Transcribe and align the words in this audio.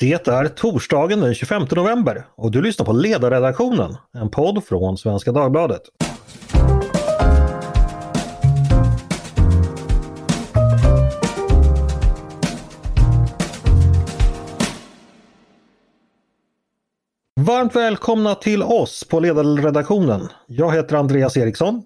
Det 0.00 0.28
är 0.28 0.48
torsdagen 0.48 1.20
den 1.20 1.34
25 1.34 1.66
november 1.70 2.26
och 2.36 2.50
du 2.50 2.62
lyssnar 2.62 2.86
på 2.86 2.92
Ledarredaktionen, 2.92 3.96
en 4.12 4.30
podd 4.30 4.64
från 4.64 4.98
Svenska 4.98 5.32
Dagbladet. 5.32 5.82
Varmt 17.40 17.76
välkomna 17.76 18.34
till 18.34 18.62
oss 18.62 19.04
på 19.04 19.20
Ledarredaktionen. 19.20 20.28
Jag 20.46 20.74
heter 20.74 20.96
Andreas 20.96 21.36
Eriksson. 21.36 21.82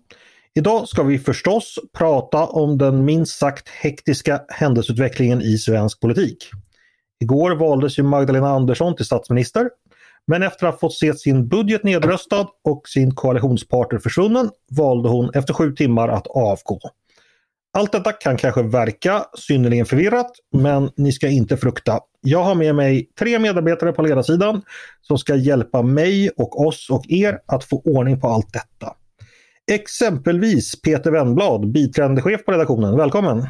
Idag 0.54 0.88
ska 0.88 1.02
vi 1.02 1.18
förstås 1.18 1.78
prata 1.98 2.46
om 2.46 2.78
den 2.78 3.04
minst 3.04 3.38
sagt 3.38 3.68
hektiska 3.68 4.40
händelseutvecklingen 4.48 5.42
i 5.42 5.58
svensk 5.58 6.00
politik. 6.00 6.50
Igår 7.24 7.54
valdes 7.54 7.98
ju 7.98 8.02
Magdalena 8.02 8.48
Andersson 8.48 8.96
till 8.96 9.04
statsminister. 9.04 9.70
Men 10.26 10.42
efter 10.42 10.66
att 10.66 10.74
ha 10.74 10.80
fått 10.80 10.94
se 10.94 11.14
sin 11.14 11.48
budget 11.48 11.84
nedröstad 11.84 12.46
och 12.64 12.88
sin 12.88 13.14
koalitionspartner 13.14 13.98
försvunnen 13.98 14.50
valde 14.70 15.08
hon 15.08 15.30
efter 15.34 15.54
sju 15.54 15.72
timmar 15.72 16.08
att 16.08 16.26
avgå. 16.26 16.80
Allt 17.78 17.92
detta 17.92 18.12
kan 18.12 18.36
kanske 18.36 18.62
verka 18.62 19.24
synnerligen 19.38 19.86
förvirrat, 19.86 20.30
men 20.52 20.90
ni 20.96 21.12
ska 21.12 21.28
inte 21.28 21.56
frukta. 21.56 22.00
Jag 22.20 22.42
har 22.42 22.54
med 22.54 22.74
mig 22.74 23.08
tre 23.18 23.38
medarbetare 23.38 23.92
på 23.92 24.02
ledarsidan 24.02 24.62
som 25.00 25.18
ska 25.18 25.36
hjälpa 25.36 25.82
mig 25.82 26.30
och 26.36 26.66
oss 26.66 26.90
och 26.90 27.04
er 27.08 27.38
att 27.46 27.64
få 27.64 27.82
ordning 27.84 28.20
på 28.20 28.28
allt 28.28 28.52
detta. 28.52 28.94
Exempelvis 29.72 30.82
Peter 30.82 31.10
Wennblad, 31.10 31.72
biträdande 31.72 32.22
chef 32.22 32.44
på 32.44 32.52
redaktionen. 32.52 32.96
Välkommen! 32.96 33.46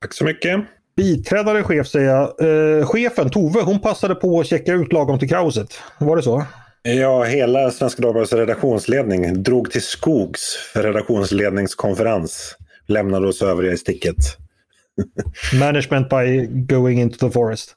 Tack 0.00 0.14
så 0.14 0.24
mycket! 0.24 0.77
Biträdande 0.98 1.62
chef 1.62 1.88
säger 1.88 2.08
jag. 2.08 2.80
Eh, 2.80 2.86
chefen 2.86 3.30
Tove, 3.30 3.60
hon 3.60 3.80
passade 3.80 4.14
på 4.14 4.40
att 4.40 4.46
checka 4.46 4.72
ut 4.72 4.92
lagom 4.92 5.18
till 5.18 5.28
kaoset. 5.28 5.68
Var 5.98 6.16
det 6.16 6.22
så? 6.22 6.44
Ja, 6.82 7.22
hela 7.22 7.70
Svenska 7.70 8.02
Dagbladets 8.02 8.32
redaktionsledning 8.32 9.42
drog 9.42 9.70
till 9.70 9.82
skogs 9.82 10.56
för 10.72 10.82
redaktionsledningskonferens. 10.82 12.56
Lämnade 12.86 13.28
oss 13.28 13.42
övriga 13.42 13.72
i 13.72 13.76
sticket. 13.76 14.16
Management 15.60 16.10
by 16.10 16.46
going 16.46 17.00
into 17.00 17.26
the 17.28 17.32
forest. 17.32 17.76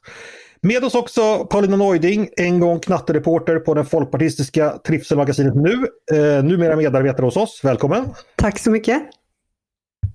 Med 0.60 0.84
oss 0.84 0.94
också 0.94 1.44
Paulina 1.44 1.76
Neuding, 1.76 2.28
en 2.36 2.60
gång 2.60 2.80
knattereporter 2.80 3.58
på 3.58 3.74
det 3.74 3.84
folkpartistiska 3.84 4.78
trivselmagasinet 4.86 5.54
Nu. 5.54 5.86
Eh, 6.12 6.44
numera 6.44 6.76
medarbetare 6.76 7.26
hos 7.26 7.36
oss. 7.36 7.60
Välkommen! 7.64 8.04
Tack 8.36 8.58
så 8.58 8.70
mycket! 8.70 9.02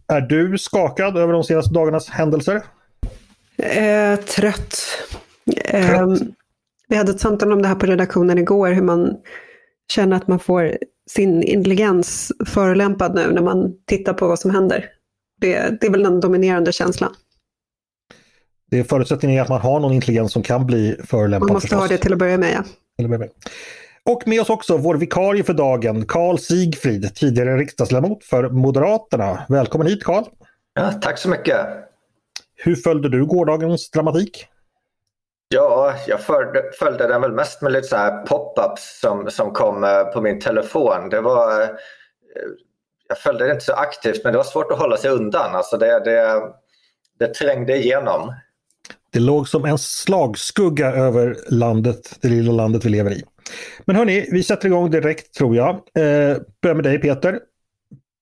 Är 0.07 0.21
du 0.21 0.57
skakad 0.57 1.17
över 1.17 1.33
de 1.33 1.43
senaste 1.43 1.73
dagarnas 1.73 2.09
händelser? 2.09 2.61
Eh, 3.57 4.19
trött. 4.19 4.77
Eh, 5.65 6.07
vi 6.87 6.95
hade 6.95 7.11
ett 7.11 7.19
samtal 7.19 7.51
om 7.51 7.61
det 7.61 7.67
här 7.67 7.75
på 7.75 7.85
redaktionen 7.85 8.37
igår, 8.37 8.69
hur 8.69 8.81
man 8.81 9.17
känner 9.91 10.17
att 10.17 10.27
man 10.27 10.39
får 10.39 10.77
sin 11.09 11.43
intelligens 11.43 12.31
förolämpad 12.45 13.15
nu 13.15 13.31
när 13.31 13.41
man 13.41 13.73
tittar 13.85 14.13
på 14.13 14.27
vad 14.27 14.39
som 14.39 14.51
händer. 14.51 14.85
Det, 15.41 15.81
det 15.81 15.87
är 15.87 15.91
väl 15.91 16.03
den 16.03 16.19
dominerande 16.19 16.71
känslan. 16.71 17.13
Det 18.71 18.79
är 18.79 18.83
förutsättningen 18.83 19.37
är 19.37 19.41
att 19.41 19.49
man 19.49 19.61
har 19.61 19.79
någon 19.79 19.93
intelligens 19.93 20.31
som 20.31 20.43
kan 20.43 20.65
bli 20.65 20.97
förolämpad. 21.03 21.49
Man 21.49 21.53
måste 21.53 21.67
förstås. 21.67 21.79
ha 21.79 21.87
det 21.87 21.97
till 21.97 22.13
att 22.13 22.19
börja 22.19 22.37
med, 22.37 22.53
ja. 22.53 22.63
Till 22.97 23.05
att 23.05 23.09
börja 23.09 23.19
med. 23.19 23.29
Och 24.03 24.27
med 24.27 24.41
oss 24.41 24.49
också 24.49 24.77
vår 24.77 24.95
vikarie 24.95 25.43
för 25.43 25.53
dagen, 25.53 26.05
Karl 26.05 26.37
Sigfrid, 26.37 27.15
tidigare 27.15 27.57
riksdagsledamot 27.57 28.23
för 28.23 28.49
Moderaterna. 28.49 29.45
Välkommen 29.49 29.87
hit 29.87 30.03
Karl! 30.03 30.23
Ja, 30.73 30.91
tack 30.91 31.17
så 31.17 31.29
mycket! 31.29 31.86
Hur 32.57 32.75
följde 32.75 33.09
du 33.09 33.25
gårdagens 33.25 33.91
dramatik? 33.91 34.47
Ja, 35.49 35.93
jag 36.07 36.21
följde, 36.21 36.63
följde 36.79 37.07
den 37.07 37.21
väl 37.21 37.31
mest 37.31 37.61
med 37.61 37.71
lite 37.71 37.87
så 37.87 37.95
här 37.95 38.25
pop-ups 38.25 38.99
som, 39.01 39.31
som 39.31 39.51
kom 39.51 39.83
eh, 39.83 40.03
på 40.03 40.21
min 40.21 40.39
telefon. 40.39 41.09
Det 41.09 41.21
var, 41.21 41.61
eh, 41.61 41.67
jag 43.07 43.17
följde 43.17 43.45
det 43.45 43.51
inte 43.51 43.65
så 43.65 43.73
aktivt 43.73 44.23
men 44.23 44.33
det 44.33 44.37
var 44.37 44.43
svårt 44.43 44.71
att 44.71 44.79
hålla 44.79 44.97
sig 44.97 45.11
undan. 45.11 45.55
Alltså 45.55 45.77
det, 45.77 45.99
det, 46.05 46.41
det 47.19 47.33
trängde 47.33 47.77
igenom. 47.77 48.33
Det 49.13 49.19
låg 49.19 49.49
som 49.49 49.65
en 49.65 49.77
slagskugga 49.77 50.91
över 50.91 51.37
landet, 51.49 52.15
det 52.21 52.27
lilla 52.27 52.51
landet 52.51 52.85
vi 52.85 52.89
lever 52.89 53.11
i. 53.11 53.23
Men 53.85 53.95
hörni, 53.95 54.29
vi 54.31 54.43
sätter 54.43 54.67
igång 54.67 54.91
direkt 54.91 55.33
tror 55.33 55.55
jag. 55.55 55.69
Eh, 55.75 56.37
börjar 56.61 56.75
med 56.75 56.83
dig 56.83 56.99
Peter. 56.99 57.39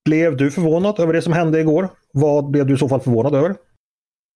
Blev 0.05 0.37
du 0.37 0.51
förvånad 0.51 0.99
över 0.99 1.13
det 1.13 1.21
som 1.21 1.33
hände 1.33 1.59
igår? 1.59 1.89
Vad 2.11 2.51
blev 2.51 2.65
du 2.65 2.73
i 2.73 2.77
så 2.77 2.89
fall 2.89 2.99
förvånad 2.99 3.35
över? 3.35 3.55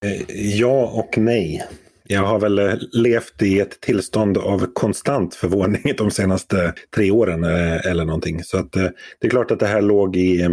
Eh, 0.06 0.36
ja 0.60 0.92
och 0.94 1.18
nej. 1.18 1.64
Jag 2.04 2.22
har 2.22 2.40
väl 2.40 2.60
eh, 2.60 2.74
levt 2.92 3.42
i 3.42 3.60
ett 3.60 3.82
tillstånd 3.82 4.38
av 4.38 4.74
konstant 4.74 5.36
förvåning 5.36 5.82
de 5.98 6.12
senaste 6.12 6.74
tre 6.96 7.12
åren 7.12 7.44
eh, 7.44 7.86
eller 7.86 8.06
någonting. 8.06 8.44
Så 8.44 8.58
att 8.58 8.72
det 8.72 8.94
är 9.22 9.30
klart 9.30 9.52
att 9.52 9.60
det 9.60 9.68
här 9.68 9.82
låg 9.82 10.16
i, 10.16 10.50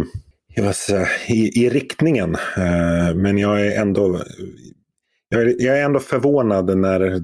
i, 1.27 1.65
i 1.65 1.69
riktningen. 1.69 2.37
Men 3.15 3.37
jag 3.37 3.67
är 3.67 3.81
ändå 3.81 4.21
jag 5.29 5.41
är, 5.41 5.55
jag 5.59 5.79
är 5.79 5.83
ändå 5.83 5.99
förvånad 5.99 6.77
när 6.77 7.21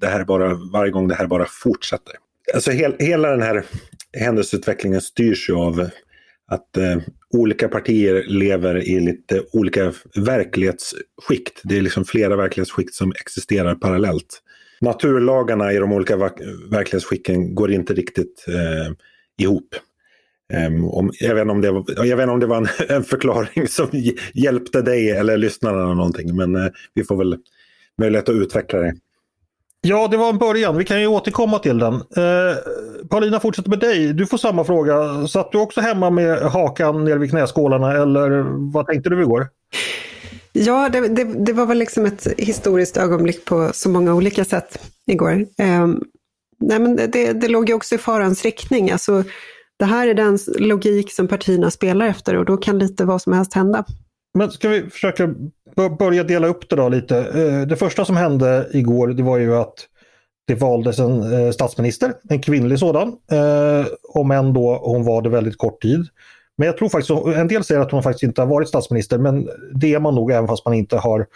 det 0.00 0.06
här 0.06 0.24
bara, 0.24 0.54
varje 0.72 0.90
gång 0.90 1.08
det 1.08 1.14
här 1.14 1.26
bara 1.26 1.46
fortsätter. 1.48 2.14
Alltså 2.54 2.70
hel, 2.70 2.96
hela 2.98 3.30
den 3.30 3.42
här 3.42 3.64
händelseutvecklingen 4.12 5.00
styrs 5.00 5.50
ju 5.50 5.54
av 5.54 5.90
att 6.52 6.76
eh, 6.76 6.96
olika 7.34 7.68
partier 7.68 8.24
lever 8.28 8.88
i 8.88 9.00
lite 9.00 9.42
olika 9.52 9.92
verklighetsskikt. 10.14 11.60
Det 11.64 11.78
är 11.78 11.82
liksom 11.82 12.04
flera 12.04 12.36
verklighetsskikt 12.36 12.94
som 12.94 13.12
existerar 13.20 13.74
parallellt. 13.74 14.42
Naturlagarna 14.80 15.72
i 15.72 15.76
de 15.76 15.92
olika 15.92 16.16
verklighetsskicken 16.70 17.54
går 17.54 17.72
inte 17.72 17.94
riktigt 17.94 18.44
eh, 18.48 18.94
ihop. 19.44 19.74
Um, 20.68 20.84
om, 20.84 21.10
jag, 21.20 21.34
vet 21.34 21.42
inte 21.42 21.52
om 21.52 21.60
det 21.60 21.70
var, 21.70 21.84
jag 22.06 22.16
vet 22.16 22.22
inte 22.22 22.32
om 22.32 22.40
det 22.40 22.46
var 22.46 22.56
en, 22.56 22.68
en 22.96 23.04
förklaring 23.04 23.68
som 23.68 23.88
hjälpte 24.34 24.82
dig 24.82 25.10
eller 25.10 25.36
lyssnarna 25.36 25.82
eller 25.82 25.94
någonting. 25.94 26.36
Men 26.36 26.56
eh, 26.56 26.68
vi 26.94 27.04
får 27.04 27.16
väl 27.16 27.36
möjlighet 27.98 28.28
att 28.28 28.34
utveckla 28.34 28.78
det. 28.78 28.94
Ja, 29.84 30.08
det 30.08 30.16
var 30.16 30.28
en 30.28 30.38
början. 30.38 30.76
Vi 30.76 30.84
kan 30.84 31.00
ju 31.00 31.06
återkomma 31.06 31.58
till 31.58 31.78
den. 31.78 31.94
Eh, 31.94 32.56
Paulina, 33.08 33.40
fortsätter 33.40 33.70
med 33.70 33.78
dig. 33.78 34.12
Du 34.12 34.26
får 34.26 34.38
samma 34.38 34.64
fråga. 34.64 35.26
Satt 35.26 35.52
du 35.52 35.58
också 35.58 35.80
hemma 35.80 36.10
med 36.10 36.38
hakan 36.38 37.04
nere 37.04 37.18
vid 37.18 37.30
knäskålarna 37.30 37.92
eller 37.92 38.44
vad 38.72 38.86
tänkte 38.86 39.10
du 39.10 39.22
igår? 39.22 39.48
Ja, 40.52 40.88
det, 40.88 41.08
det, 41.08 41.24
det, 41.24 41.52
var 41.52 41.66
väl 41.66 41.78
liksom 41.78 42.06
ett 42.06 42.26
historiskt 42.38 42.96
ögonblick 42.96 43.44
på 43.44 43.70
så 43.72 43.88
många 43.88 44.14
olika 44.14 44.44
sätt 44.44 44.78
igår. 45.06 45.32
Eh, 45.32 45.86
nej, 46.60 46.78
men 46.78 46.96
det, 46.96 47.32
det 47.32 47.48
låg 47.48 47.68
ju 47.68 47.74
också 47.74 47.94
i 47.94 47.98
farans 47.98 48.42
riktning. 48.42 48.90
Alltså, 48.90 49.24
det 49.78 49.84
här 49.84 50.08
är 50.08 50.14
den 50.14 50.38
logik 50.58 51.12
som 51.12 51.28
partierna 51.28 51.70
spelar 51.70 52.06
efter 52.06 52.36
och 52.36 52.44
då 52.44 52.56
kan 52.56 52.78
lite 52.78 53.04
vad 53.04 53.22
som 53.22 53.32
helst 53.32 53.54
hända. 53.54 53.84
Men 54.34 54.50
ska 54.50 54.68
vi 54.68 54.90
försöka 54.90 55.34
börja 55.98 56.24
dela 56.24 56.46
upp 56.46 56.68
det 56.70 56.76
då 56.76 56.88
lite. 56.88 57.18
Eh, 57.18 57.66
det 57.66 57.76
första 57.76 58.04
som 58.04 58.16
hände 58.16 58.68
igår 58.72 59.08
det 59.08 59.22
var 59.22 59.38
ju 59.38 59.56
att 59.56 59.74
det 60.46 60.54
valdes 60.54 60.98
en 60.98 61.32
eh, 61.32 61.50
statsminister, 61.50 62.12
en 62.28 62.42
kvinnlig 62.42 62.78
sådan. 62.78 63.08
Eh, 63.08 63.86
om 64.08 64.30
än 64.30 64.52
då 64.52 64.80
hon 64.84 65.04
var 65.04 65.22
det 65.22 65.28
väldigt 65.28 65.58
kort 65.58 65.82
tid. 65.82 66.06
Men 66.56 66.66
jag 66.66 66.76
tror 66.76 66.88
faktiskt, 66.88 67.36
en 67.36 67.48
del 67.48 67.64
säger 67.64 67.80
att 67.80 67.92
hon 67.92 68.02
faktiskt 68.02 68.22
inte 68.22 68.40
har 68.40 68.48
varit 68.48 68.68
statsminister 68.68 69.18
men 69.18 69.48
det 69.74 69.94
är 69.94 70.00
man 70.00 70.14
nog 70.14 70.30
även 70.30 70.48
fast 70.48 70.64
man 70.64 70.74
inte 70.74 70.96
har 70.96 71.26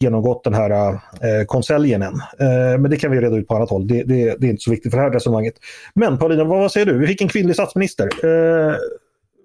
genomgått 0.00 0.44
den 0.44 0.54
här 0.54 0.70
eh, 0.92 1.44
konseljen 1.46 2.02
än. 2.02 2.14
Eh, 2.14 2.78
men 2.78 2.90
det 2.90 2.96
kan 2.96 3.10
vi 3.10 3.20
reda 3.20 3.36
ut 3.36 3.48
på 3.48 3.56
annat 3.56 3.70
håll. 3.70 3.86
Det, 3.86 4.02
det, 4.02 4.36
det, 4.38 4.46
är 4.46 4.50
inte 4.50 4.62
så 4.62 4.70
viktigt 4.70 4.92
för 4.92 4.98
det 4.98 5.04
här 5.04 5.10
resonemanget. 5.10 5.54
Men 5.94 6.18
Paulina, 6.18 6.44
vad 6.44 6.72
säger 6.72 6.86
du? 6.86 6.98
Vi 6.98 7.06
fick 7.06 7.20
en 7.20 7.28
kvinnlig 7.28 7.54
statsminister. 7.54 8.04
Eh, 8.04 8.74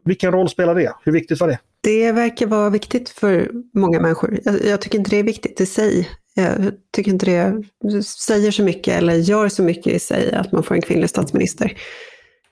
vilken 0.06 0.32
roll 0.32 0.50
spelar 0.50 0.76
det? 0.76 0.94
Hur 1.04 1.12
viktigt 1.12 1.40
var 1.40 1.48
det? 1.48 1.60
Det 1.82 2.12
verkar 2.12 2.48
vara 2.48 2.70
viktigt 2.70 3.10
för 3.10 3.52
många 3.74 4.00
människor. 4.00 4.40
Jag, 4.44 4.66
jag 4.66 4.82
tycker 4.82 4.98
inte 4.98 5.10
det 5.10 5.18
är 5.20 5.24
viktigt 5.24 5.62
i 5.62 5.66
sig. 5.66 6.10
Jag 6.34 6.72
tycker 6.94 7.12
inte 7.12 7.26
det 7.26 8.04
säger 8.04 8.52
så 8.52 8.64
mycket 8.64 8.98
eller 8.98 9.14
gör 9.14 9.50
så 9.50 9.64
mycket 9.64 9.94
i 9.94 10.00
sig 10.00 10.34
att 10.34 10.52
man 10.52 10.64
får 10.64 10.76
en 10.76 10.82
kvinnlig 10.82 11.10
statsminister. 11.10 11.78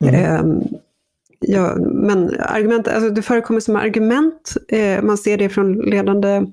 Mm. 0.06 0.46
Um, 0.46 0.64
ja, 1.40 1.76
men 1.76 2.40
argument, 2.40 2.88
alltså 2.88 3.10
det 3.10 3.22
förekommer 3.22 3.60
som 3.60 3.76
argument, 3.76 4.54
eh, 4.68 5.02
man 5.02 5.18
ser 5.18 5.38
det 5.38 5.50
från 5.50 5.74
ledande 5.74 6.44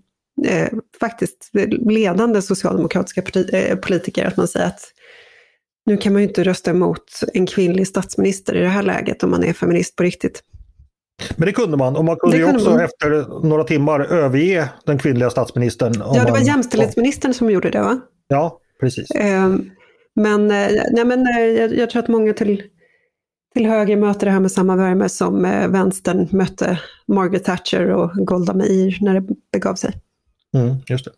eh, 0.47 0.69
faktiskt 1.01 1.51
ledande 1.89 2.43
socialdemokratiska 2.43 3.23
parti, 3.23 3.51
eh, 3.53 3.77
politiker 3.77 4.25
att 4.25 4.37
man 4.37 4.49
säger 4.49 4.67
att 4.67 4.81
nu 5.87 5.97
kan 5.97 6.13
man 6.13 6.23
ju 6.23 6.29
inte 6.29 6.45
rösta 6.45 6.71
emot 6.71 7.21
en 7.35 7.47
kvinnlig 7.47 7.87
statsminister 7.87 8.57
i 8.57 8.61
det 8.61 8.69
här 8.69 8.83
läget 8.83 9.23
om 9.23 9.31
man 9.31 9.45
är 9.45 9.53
feminist 9.53 9.97
på 9.97 10.03
riktigt. 10.03 10.43
Men 11.37 11.47
det 11.47 11.53
kunde 11.53 11.77
man 11.77 11.97
och 11.97 12.05
man 12.05 12.17
kunde, 12.17 12.37
ju 12.37 12.55
också 12.55 12.71
man. 12.71 12.81
efter 12.81 13.41
några 13.47 13.65
timmar 13.65 14.01
överge 14.01 14.69
den 14.87 14.99
kvinnliga 14.99 15.31
statsministern. 15.31 15.93
Ja, 15.99 16.13
det 16.13 16.25
var 16.25 16.31
man... 16.31 16.45
jämställdhetsministern 16.45 17.35
som 17.35 17.51
gjorde 17.51 17.71
det 17.71 17.81
va? 17.81 18.01
Ja, 18.29 18.61
precis. 18.81 19.11
Eh, 19.11 19.55
men, 20.15 20.51
eh, 20.51 20.69
nej, 20.91 21.05
men 21.05 21.27
eh, 21.27 21.45
jag, 21.45 21.77
jag, 21.77 21.91
tror 21.91 22.03
att 22.03 22.09
många 22.09 22.33
till, 22.33 22.63
till 23.55 23.67
höger 23.67 23.97
möter 23.97 24.27
det 24.27 24.33
här 24.33 24.41
med 24.41 24.53
samma 24.53 24.77
värme 24.77 25.09
som 25.09 25.45
eh, 25.45 25.69
vänstern 25.69 26.29
mötte 26.31 26.81
Margaret 27.07 27.45
Thatcher 27.45 27.91
och 27.91 28.11
Golda 28.15 28.55
Meir 28.55 28.99
när 29.01 29.21
det 29.21 29.27
begav 29.53 29.75
sig. 29.75 29.93
Mm, 30.55 30.77
just 30.89 31.05
det. 31.05 31.11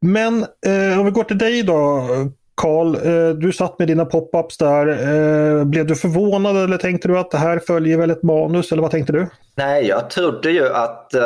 Men 0.00 0.42
eh, 0.42 1.00
om 1.00 1.04
vi 1.04 1.10
går 1.10 1.24
till 1.24 1.38
dig 1.38 1.62
då, 1.62 2.08
Karl, 2.54 2.94
eh, 2.94 3.34
du 3.34 3.52
satt 3.52 3.78
med 3.78 3.88
dina 3.88 4.04
pop-ups 4.04 4.58
där. 4.58 4.86
Eh, 4.88 5.64
blev 5.64 5.86
du 5.86 5.94
förvånad 5.94 6.56
eller 6.56 6.76
tänkte 6.76 7.08
du 7.08 7.18
att 7.18 7.30
det 7.30 7.38
här 7.38 7.58
följer 7.58 7.98
väl 7.98 8.10
ett 8.10 8.22
manus 8.22 8.72
eller 8.72 8.82
vad 8.82 8.90
tänkte 8.90 9.12
du? 9.12 9.26
Nej, 9.56 9.86
jag 9.86 10.10
trodde 10.10 10.50
ju 10.50 10.68
att 10.68 11.14
eh, 11.14 11.22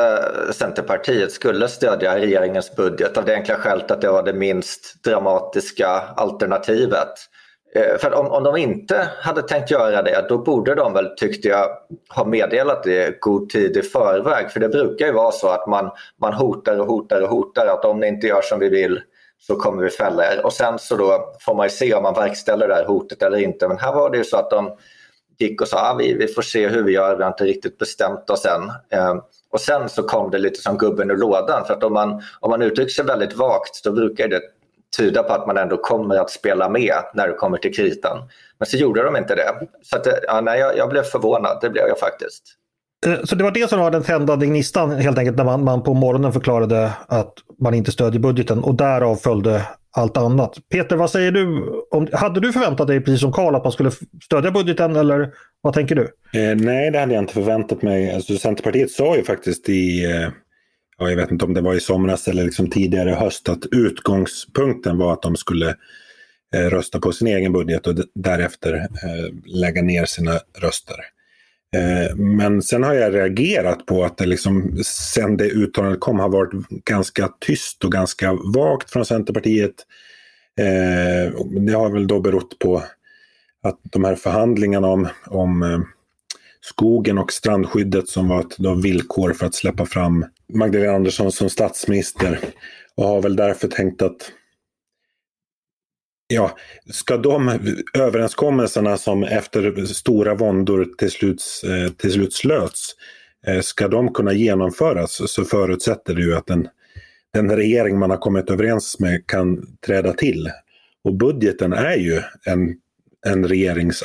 Centerpartiet 0.52 1.32
skulle 1.32 1.68
stödja 1.68 2.18
regeringens 2.18 2.76
budget 2.76 3.16
av 3.16 3.24
det 3.24 3.34
enkla 3.34 3.54
skälet 3.54 3.90
att 3.90 4.00
det 4.00 4.10
var 4.10 4.22
det 4.22 4.32
minst 4.32 5.04
dramatiska 5.04 5.88
alternativet. 6.16 7.08
För 7.98 8.14
om, 8.14 8.26
om 8.26 8.44
de 8.44 8.56
inte 8.56 9.08
hade 9.20 9.42
tänkt 9.42 9.70
göra 9.70 10.02
det, 10.02 10.26
då 10.28 10.38
borde 10.38 10.74
de 10.74 10.92
väl, 10.92 11.06
tyckte 11.16 11.48
jag, 11.48 11.68
ha 12.14 12.24
meddelat 12.24 12.82
det 12.82 13.20
god 13.20 13.50
tid 13.50 13.76
i 13.76 13.82
förväg. 13.82 14.50
För 14.50 14.60
det 14.60 14.68
brukar 14.68 15.06
ju 15.06 15.12
vara 15.12 15.32
så 15.32 15.48
att 15.48 15.66
man, 15.66 15.90
man 16.20 16.32
hotar 16.32 16.80
och 16.80 16.86
hotar 16.86 17.22
och 17.22 17.28
hotar 17.28 17.66
att 17.66 17.84
om 17.84 18.00
ni 18.00 18.06
inte 18.06 18.26
gör 18.26 18.42
som 18.42 18.58
vi 18.58 18.68
vill 18.68 19.00
så 19.38 19.56
kommer 19.56 19.82
vi 19.82 19.90
fälla 19.90 20.32
er. 20.32 20.44
Och 20.44 20.52
sen 20.52 20.78
så 20.78 20.96
då 20.96 21.34
får 21.40 21.54
man 21.54 21.66
ju 21.66 21.70
se 21.70 21.94
om 21.94 22.02
man 22.02 22.14
verkställer 22.14 22.68
det 22.68 22.74
här 22.74 22.84
hotet 22.84 23.22
eller 23.22 23.38
inte. 23.38 23.68
Men 23.68 23.78
här 23.78 23.92
var 23.92 24.10
det 24.10 24.18
ju 24.18 24.24
så 24.24 24.36
att 24.36 24.50
de 24.50 24.76
gick 25.38 25.60
och 25.60 25.68
sa 25.68 25.90
ah, 25.90 25.94
vi, 25.94 26.14
vi 26.14 26.28
får 26.28 26.42
se 26.42 26.68
hur 26.68 26.82
vi 26.82 26.92
gör, 26.92 27.16
vi 27.16 27.22
har 27.22 27.30
inte 27.30 27.44
riktigt 27.44 27.78
bestämt 27.78 28.30
oss 28.30 28.46
än. 28.46 28.70
Eh, 28.98 29.16
och 29.50 29.60
sen 29.60 29.88
så 29.88 30.02
kom 30.02 30.30
det 30.30 30.38
lite 30.38 30.60
som 30.60 30.78
gubben 30.78 31.10
ur 31.10 31.16
lådan 31.16 31.64
för 31.66 31.74
att 31.74 31.84
om 31.84 31.92
man, 31.92 32.22
om 32.40 32.50
man 32.50 32.62
uttrycker 32.62 32.92
sig 32.92 33.04
väldigt 33.04 33.36
vagt 33.36 33.84
då 33.84 33.92
brukar 33.92 34.28
det 34.28 34.40
tyda 34.96 35.22
på 35.22 35.32
att 35.32 35.46
man 35.46 35.56
ändå 35.56 35.76
kommer 35.76 36.16
att 36.16 36.30
spela 36.30 36.68
med 36.68 36.94
när 37.14 37.28
det 37.28 37.34
kommer 37.34 37.58
till 37.58 37.74
kritan. 37.74 38.28
Men 38.58 38.66
så 38.66 38.76
gjorde 38.76 39.02
de 39.02 39.16
inte 39.16 39.34
det. 39.34 39.68
Så 39.82 39.96
att, 39.96 40.06
ja, 40.22 40.40
nej, 40.40 40.60
jag, 40.60 40.76
jag 40.76 40.88
blev 40.88 41.02
förvånad, 41.02 41.58
det 41.60 41.70
blev 41.70 41.88
jag 41.88 41.98
faktiskt. 41.98 42.57
Eh, 43.06 43.24
så 43.24 43.34
det 43.34 43.44
var 43.44 43.50
det 43.50 43.70
som 43.70 43.80
var 43.80 43.90
den 43.90 44.02
tändande 44.02 44.46
gnistan 44.46 44.90
helt 44.90 45.18
enkelt 45.18 45.36
när 45.36 45.44
man, 45.44 45.64
man 45.64 45.82
på 45.82 45.94
morgonen 45.94 46.32
förklarade 46.32 46.92
att 47.08 47.32
man 47.60 47.74
inte 47.74 47.92
stödjer 47.92 48.20
budgeten 48.20 48.58
och 48.58 48.74
därav 48.74 49.16
följde 49.16 49.62
allt 49.90 50.16
annat. 50.16 50.56
Peter, 50.72 50.96
vad 50.96 51.10
säger 51.10 51.32
du? 51.32 51.64
Om, 51.90 52.08
hade 52.12 52.40
du 52.40 52.52
förväntat 52.52 52.86
dig, 52.86 53.00
precis 53.00 53.20
som 53.20 53.32
Karl, 53.32 53.54
att 53.54 53.64
man 53.64 53.72
skulle 53.72 53.90
stödja 54.24 54.50
budgeten 54.50 54.96
eller 54.96 55.30
vad 55.60 55.74
tänker 55.74 55.94
du? 55.94 56.02
Eh, 56.40 56.56
nej, 56.56 56.90
det 56.90 56.98
hade 56.98 57.14
jag 57.14 57.22
inte 57.22 57.34
förväntat 57.34 57.82
mig. 57.82 58.14
Alltså, 58.14 58.38
Centerpartiet 58.38 58.90
sa 58.90 59.16
ju 59.16 59.24
faktiskt 59.24 59.68
i, 59.68 60.04
eh, 60.04 60.28
ja, 60.98 61.10
jag 61.10 61.16
vet 61.16 61.30
inte 61.30 61.44
om 61.44 61.54
det 61.54 61.60
var 61.60 61.74
i 61.74 61.80
somras 61.80 62.28
eller 62.28 62.44
liksom 62.44 62.70
tidigare 62.70 63.10
höst, 63.10 63.48
att 63.48 63.66
utgångspunkten 63.72 64.98
var 64.98 65.12
att 65.12 65.22
de 65.22 65.36
skulle 65.36 65.74
eh, 66.54 66.70
rösta 66.70 67.00
på 67.00 67.12
sin 67.12 67.28
egen 67.28 67.52
budget 67.52 67.86
och 67.86 67.94
därefter 68.14 68.74
eh, 68.74 69.34
lägga 69.44 69.82
ner 69.82 70.04
sina 70.04 70.32
röster. 70.58 70.96
Eh, 71.76 72.16
men 72.16 72.62
sen 72.62 72.82
har 72.82 72.94
jag 72.94 73.14
reagerat 73.14 73.86
på 73.86 74.04
att 74.04 74.16
det 74.16 74.26
liksom, 74.26 74.78
sen 74.84 75.36
det 75.36 75.50
uttalandet 75.50 76.00
kom 76.00 76.18
har 76.18 76.28
varit 76.28 76.68
ganska 76.68 77.28
tyst 77.40 77.84
och 77.84 77.92
ganska 77.92 78.32
vagt 78.32 78.90
från 78.90 79.04
Centerpartiet. 79.04 79.74
Eh, 80.58 81.32
det 81.66 81.72
har 81.72 81.90
väl 81.90 82.06
då 82.06 82.20
berott 82.20 82.58
på 82.58 82.82
att 83.62 83.80
de 83.82 84.04
här 84.04 84.14
förhandlingarna 84.14 84.88
om, 84.88 85.08
om 85.26 85.62
eh, 85.62 85.80
skogen 86.60 87.18
och 87.18 87.32
strandskyddet 87.32 88.08
som 88.08 88.28
var 88.28 88.40
ett 88.40 88.56
då 88.58 88.74
villkor 88.74 89.32
för 89.32 89.46
att 89.46 89.54
släppa 89.54 89.86
fram 89.86 90.24
Magdalena 90.52 90.92
Andersson 90.92 91.32
som 91.32 91.50
statsminister 91.50 92.38
och 92.94 93.04
har 93.04 93.22
väl 93.22 93.36
därför 93.36 93.68
tänkt 93.68 94.02
att 94.02 94.32
Ja, 96.30 96.56
ska 96.90 97.16
de 97.16 97.58
överenskommelserna 97.94 98.96
som 98.96 99.22
efter 99.22 99.84
stora 99.84 100.34
våndor 100.34 100.88
till 100.98 101.10
slut, 101.10 101.42
eh, 101.64 101.92
till 101.92 102.12
slut 102.12 102.32
slöts, 102.32 102.94
eh, 103.46 103.60
ska 103.60 103.88
de 103.88 104.12
kunna 104.12 104.32
genomföras 104.32 105.20
så 105.26 105.44
förutsätter 105.44 106.14
det 106.14 106.22
ju 106.22 106.34
att 106.34 106.46
den, 106.46 106.68
den 107.34 107.56
regering 107.56 107.98
man 107.98 108.10
har 108.10 108.16
kommit 108.16 108.50
överens 108.50 109.00
med 109.00 109.26
kan 109.26 109.76
träda 109.86 110.12
till. 110.12 110.50
Och 111.04 111.14
budgeten 111.14 111.72
är 111.72 111.96
ju 111.96 112.22
en, 112.44 112.76
en 113.26 113.48
regerings 113.48 114.02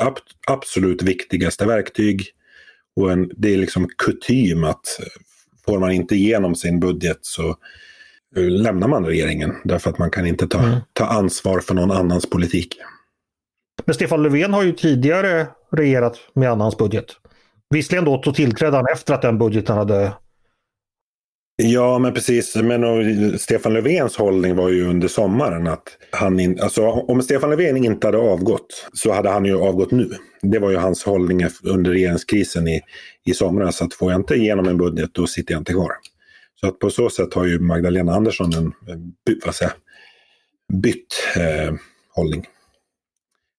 absolut 0.47 1.03
viktigaste 1.03 1.65
verktyg. 1.65 2.27
Och 2.95 3.11
en, 3.11 3.31
det 3.37 3.53
är 3.53 3.57
liksom 3.57 3.87
kutym 3.97 4.63
att 4.63 4.99
får 5.65 5.79
man 5.79 5.91
inte 5.91 6.15
igenom 6.15 6.55
sin 6.55 6.79
budget 6.79 7.19
så 7.21 7.55
lämnar 8.35 8.87
man 8.87 9.05
regeringen 9.05 9.55
därför 9.63 9.89
att 9.89 9.97
man 9.97 10.11
kan 10.11 10.27
inte 10.27 10.47
ta, 10.47 10.59
mm. 10.59 10.79
ta 10.93 11.05
ansvar 11.05 11.59
för 11.59 11.73
någon 11.73 11.91
annans 11.91 12.29
politik. 12.29 12.77
Men 13.85 13.95
Stefan 13.95 14.23
Löfven 14.23 14.53
har 14.53 14.63
ju 14.63 14.71
tidigare 14.71 15.47
regerat 15.71 16.19
med 16.35 16.51
annans 16.51 16.77
budget. 16.77 17.05
Visserligen 17.69 18.05
då 18.05 18.21
så 18.23 18.33
tillträdde 18.33 18.77
han 18.77 18.85
efter 18.93 19.13
att 19.13 19.21
den 19.21 19.37
budgeten 19.37 19.77
hade 19.77 20.13
Ja, 21.55 21.99
men 21.99 22.13
precis. 22.13 22.55
Men 22.55 23.39
Stefan 23.39 23.73
Löfvens 23.73 24.17
hållning 24.17 24.55
var 24.55 24.69
ju 24.69 24.87
under 24.87 25.07
sommaren 25.07 25.67
att 25.67 25.97
han 26.11 26.39
in, 26.39 26.59
alltså, 26.61 26.81
om 26.85 27.21
Stefan 27.21 27.49
Löfven 27.49 27.85
inte 27.85 28.07
hade 28.07 28.17
avgått 28.17 28.89
så 28.93 29.13
hade 29.13 29.29
han 29.29 29.45
ju 29.45 29.59
avgått 29.59 29.91
nu. 29.91 30.09
Det 30.41 30.59
var 30.59 30.71
ju 30.71 30.77
hans 30.77 31.03
hållning 31.03 31.45
under 31.63 31.91
regeringskrisen 31.91 32.67
i, 32.67 32.81
i 33.25 33.33
somras. 33.33 33.81
Att 33.81 33.93
får 33.93 34.11
jag 34.11 34.19
inte 34.19 34.35
igenom 34.35 34.67
en 34.67 34.77
budget 34.77 35.09
då 35.13 35.27
sitter 35.27 35.53
jag 35.53 35.61
inte 35.61 35.73
kvar. 35.73 35.91
Så 36.63 36.69
att 36.69 36.79
på 36.79 36.89
så 36.89 37.09
sätt 37.09 37.33
har 37.33 37.45
ju 37.45 37.59
Magdalena 37.59 38.13
Andersson 38.13 38.53
en, 38.53 38.73
vad 39.45 39.55
säger, 39.55 39.73
bytt 40.73 41.23
eh, 41.35 41.73
hållning. 42.15 42.45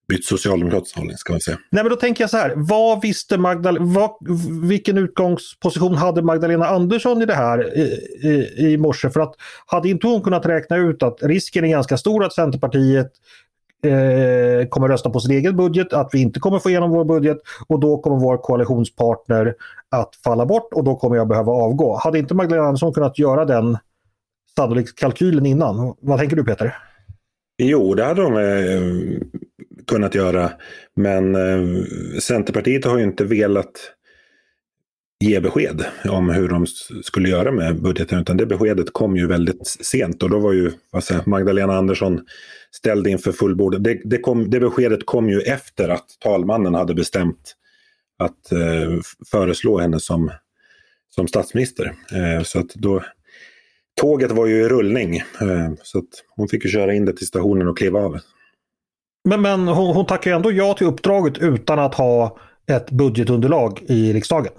Bytt 0.08 0.24
socialdemokratisk 0.24 0.96
hållning 0.96 1.16
ska 1.16 1.32
man 1.32 1.40
säga. 1.40 1.58
Nej 1.70 1.84
men 1.84 1.90
då 1.90 1.96
tänker 1.96 2.22
jag 2.22 2.30
så 2.30 2.36
här, 2.36 2.52
vad 2.56 3.02
visste 3.02 3.38
Magdalena, 3.38 4.10
vilken 4.62 4.98
utgångsposition 4.98 5.94
hade 5.94 6.22
Magdalena 6.22 6.66
Andersson 6.66 7.22
i 7.22 7.26
det 7.26 7.34
här 7.34 7.78
i, 7.78 7.82
i, 8.28 8.72
i 8.72 8.76
morse? 8.76 9.10
För 9.10 9.20
att 9.20 9.34
hade 9.66 9.88
inte 9.88 10.06
hon 10.06 10.22
kunnat 10.22 10.46
räkna 10.46 10.76
ut 10.76 11.02
att 11.02 11.18
risken 11.22 11.64
är 11.64 11.68
ganska 11.68 11.96
stor 11.96 12.24
att 12.24 12.32
Centerpartiet 12.32 13.12
eh, 13.84 14.68
kommer 14.68 14.88
rösta 14.88 15.10
på 15.10 15.20
sin 15.20 15.30
egen 15.30 15.56
budget, 15.56 15.92
att 15.92 16.10
vi 16.12 16.22
inte 16.22 16.40
kommer 16.40 16.58
få 16.58 16.70
igenom 16.70 16.90
vår 16.90 17.04
budget 17.04 17.38
och 17.66 17.80
då 17.80 17.98
kommer 17.98 18.20
vår 18.20 18.36
koalitionspartner 18.36 19.54
att 19.90 20.16
falla 20.24 20.46
bort 20.46 20.72
och 20.72 20.84
då 20.84 20.96
kommer 20.96 21.16
jag 21.16 21.28
behöva 21.28 21.52
avgå. 21.52 21.96
Hade 21.96 22.18
inte 22.18 22.34
Magdalena 22.34 22.66
Andersson 22.66 22.94
kunnat 22.94 23.18
göra 23.18 23.44
den 23.44 23.78
sannolikt 24.56 24.98
kalkylen 24.98 25.46
innan? 25.46 25.94
Vad 26.00 26.18
tänker 26.18 26.36
du 26.36 26.44
Peter? 26.44 26.76
Jo, 27.58 27.94
det 27.94 28.04
hade 28.04 28.22
de 28.22 28.36
eh, 28.36 29.20
kunnat 29.86 30.14
göra. 30.14 30.50
Men 30.96 31.34
eh, 31.34 31.84
Centerpartiet 32.20 32.84
har 32.84 32.98
ju 32.98 33.04
inte 33.04 33.24
velat 33.24 33.70
ge 35.24 35.40
besked 35.40 35.84
om 36.08 36.30
hur 36.30 36.48
de 36.48 36.66
skulle 37.02 37.28
göra 37.28 37.52
med 37.52 37.82
budgeten. 37.82 38.20
Utan 38.20 38.36
det 38.36 38.46
beskedet 38.46 38.92
kom 38.92 39.16
ju 39.16 39.26
väldigt 39.26 39.66
sent 39.66 40.22
och 40.22 40.30
då 40.30 40.38
var 40.38 40.52
ju 40.52 40.72
vad 40.90 41.04
säger, 41.04 41.22
Magdalena 41.26 41.76
Andersson 41.76 42.20
ställd 42.72 43.06
inför 43.06 43.32
fullbordet. 43.32 43.84
Det, 43.84 44.00
det, 44.04 44.20
det 44.46 44.60
beskedet 44.60 45.06
kom 45.06 45.28
ju 45.28 45.40
efter 45.40 45.88
att 45.88 46.06
talmannen 46.20 46.74
hade 46.74 46.94
bestämt 46.94 47.54
att 48.18 48.52
eh, 48.52 49.00
föreslå 49.30 49.78
henne 49.78 50.00
som, 50.00 50.30
som 51.14 51.28
statsminister. 51.28 51.94
Eh, 52.12 52.42
så 52.42 52.58
att 52.58 52.74
då, 52.74 53.04
tåget 54.00 54.32
var 54.32 54.46
ju 54.46 54.56
i 54.56 54.68
rullning. 54.68 55.16
Eh, 55.16 55.72
så 55.82 55.98
att 55.98 56.08
hon 56.36 56.48
fick 56.48 56.64
ju 56.64 56.70
köra 56.70 56.94
in 56.94 57.04
det 57.04 57.12
till 57.12 57.26
stationen 57.26 57.68
och 57.68 57.78
kliva 57.78 58.00
av. 58.00 58.18
Men, 59.28 59.42
men 59.42 59.68
hon, 59.68 59.94
hon 59.96 60.06
tackar 60.06 60.32
ändå 60.32 60.52
ja 60.52 60.74
till 60.74 60.86
uppdraget 60.86 61.38
utan 61.38 61.78
att 61.78 61.94
ha 61.94 62.38
ett 62.66 62.90
budgetunderlag 62.90 63.82
i 63.88 64.12
riksdagen. 64.12 64.52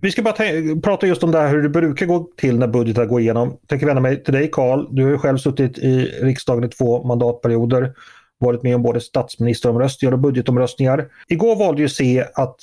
Vi 0.00 0.10
ska 0.10 0.22
bara 0.22 0.34
prata 0.82 1.06
just 1.06 1.22
om 1.22 1.30
det 1.30 1.38
här 1.38 1.48
hur 1.48 1.62
det 1.62 1.68
brukar 1.68 2.06
gå 2.06 2.28
till 2.36 2.58
när 2.58 2.66
budgetar 2.66 3.06
går 3.06 3.20
igenom. 3.20 3.48
Jag 3.48 3.68
tänker 3.68 3.86
vända 3.86 4.02
mig 4.02 4.24
till 4.24 4.34
dig 4.34 4.50
Karl. 4.52 4.86
Du 4.90 5.04
har 5.04 5.10
ju 5.10 5.18
själv 5.18 5.38
suttit 5.38 5.78
i 5.78 6.04
riksdagen 6.04 6.64
i 6.64 6.68
två 6.68 7.04
mandatperioder. 7.04 7.92
Varit 8.38 8.62
med 8.62 8.74
om 8.74 8.82
både 8.82 9.00
statsministeromröstningar 9.00 10.12
och 10.12 10.18
budgetomröstningar. 10.18 11.08
Igår 11.28 11.56
valde 11.56 11.82
ju 11.82 11.88
C 11.88 12.24
att 12.34 12.56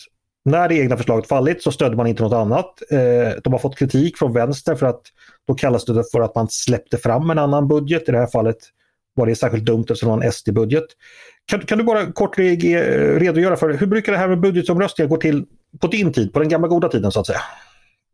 när 0.45 0.69
det 0.69 0.75
egna 0.75 0.97
förslaget 0.97 1.27
fallit 1.27 1.63
så 1.63 1.71
stödde 1.71 1.95
man 1.95 2.07
inte 2.07 2.23
något 2.23 2.33
annat. 2.33 2.81
Eh, 2.91 3.41
de 3.43 3.53
har 3.53 3.59
fått 3.59 3.77
kritik 3.77 4.17
från 4.17 4.33
vänster 4.33 4.75
för 4.75 4.85
att 4.85 5.01
då 5.47 5.53
kallas 5.53 5.85
det 5.85 6.03
för 6.11 6.21
att 6.21 6.35
man 6.35 6.47
släppte 6.49 6.97
fram 6.97 7.29
en 7.29 7.39
annan 7.39 7.67
budget. 7.67 8.09
I 8.09 8.11
det 8.11 8.17
här 8.17 8.27
fallet 8.27 8.57
var 9.15 9.25
det 9.25 9.35
särskilt 9.35 9.65
dumt 9.65 9.81
eftersom 9.81 10.09
det 10.09 10.15
var 10.15 10.23
en 10.23 10.31
SD-budget. 10.31 10.85
Kan, 11.45 11.59
kan, 11.59 11.77
du 11.77 11.83
bara 11.83 12.11
kort 12.11 12.39
redogöra 12.39 13.55
för 13.55 13.69
hur 13.69 13.87
brukar 13.87 14.11
det 14.11 14.17
här 14.17 14.27
med 14.27 14.39
budgetomröstningar 14.39 15.09
gå 15.09 15.17
till 15.17 15.45
på 15.81 15.87
din 15.87 16.13
tid, 16.13 16.33
på 16.33 16.39
den 16.39 16.49
gamla 16.49 16.67
goda 16.67 16.89
tiden 16.89 17.11
så 17.11 17.19
att 17.19 17.27
säga? 17.27 17.41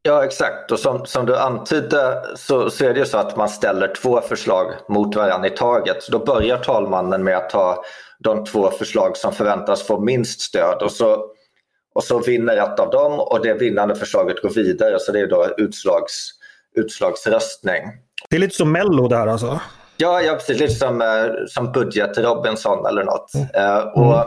Ja 0.01 0.25
exakt 0.25 0.71
och 0.71 0.79
som, 0.79 1.05
som 1.05 1.25
du 1.25 1.37
antydde 1.37 2.23
så, 2.35 2.69
så 2.69 2.85
är 2.85 2.93
det 2.93 2.99
ju 2.99 3.05
så 3.05 3.17
att 3.17 3.37
man 3.37 3.49
ställer 3.49 3.93
två 3.95 4.21
förslag 4.21 4.73
mot 4.89 5.15
varandra 5.15 5.47
i 5.47 5.51
taget. 5.51 6.03
Så 6.03 6.11
då 6.11 6.19
börjar 6.25 6.57
talmannen 6.57 7.23
med 7.23 7.37
att 7.37 7.49
ta 7.49 7.83
de 8.19 8.45
två 8.45 8.71
förslag 8.71 9.17
som 9.17 9.33
förväntas 9.33 9.83
få 9.83 9.99
minst 9.99 10.41
stöd 10.41 10.81
och 10.81 10.91
så, 10.91 11.25
och 11.95 12.03
så 12.03 12.19
vinner 12.19 12.57
ett 12.57 12.79
av 12.79 12.89
dem 12.89 13.19
och 13.19 13.41
det 13.43 13.53
vinnande 13.53 13.95
förslaget 13.95 14.41
går 14.41 14.49
vidare 14.49 14.99
så 14.99 15.11
det 15.11 15.19
är 15.19 15.27
då 15.27 15.47
utslags, 15.57 16.31
utslagsröstning. 16.75 17.83
Det 18.29 18.35
är 18.35 18.39
lite 18.39 18.55
som 18.55 18.71
Mello 18.71 19.07
där 19.07 19.27
alltså? 19.27 19.59
Ja, 19.97 20.21
ja 20.21 20.33
precis. 20.33 20.59
Lite 20.59 20.73
som, 20.73 21.01
eh, 21.01 21.25
som 21.47 21.71
budget-Robinson 21.71 22.85
eller 22.85 23.03
något. 23.03 23.31
Mm. 23.33 23.77
Uh, 23.77 23.87
och, 23.87 24.25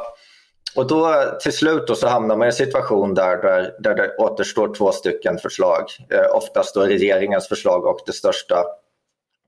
och 0.77 0.87
då 0.87 1.25
till 1.43 1.53
slut 1.53 1.87
då 1.87 1.95
så 1.95 2.09
hamnar 2.09 2.37
man 2.37 2.45
i 2.45 2.47
en 2.47 2.53
situation 2.53 3.15
där, 3.15 3.37
där, 3.37 3.75
där 3.79 3.95
det 3.95 4.17
återstår 4.17 4.75
två 4.75 4.93
stycken 4.93 5.39
förslag. 5.39 5.85
Eh, 6.11 6.37
oftast 6.37 6.75
då 6.75 6.81
regeringens 6.81 7.49
förslag 7.49 7.87
och 7.87 8.01
det 8.07 8.13
största 8.13 8.65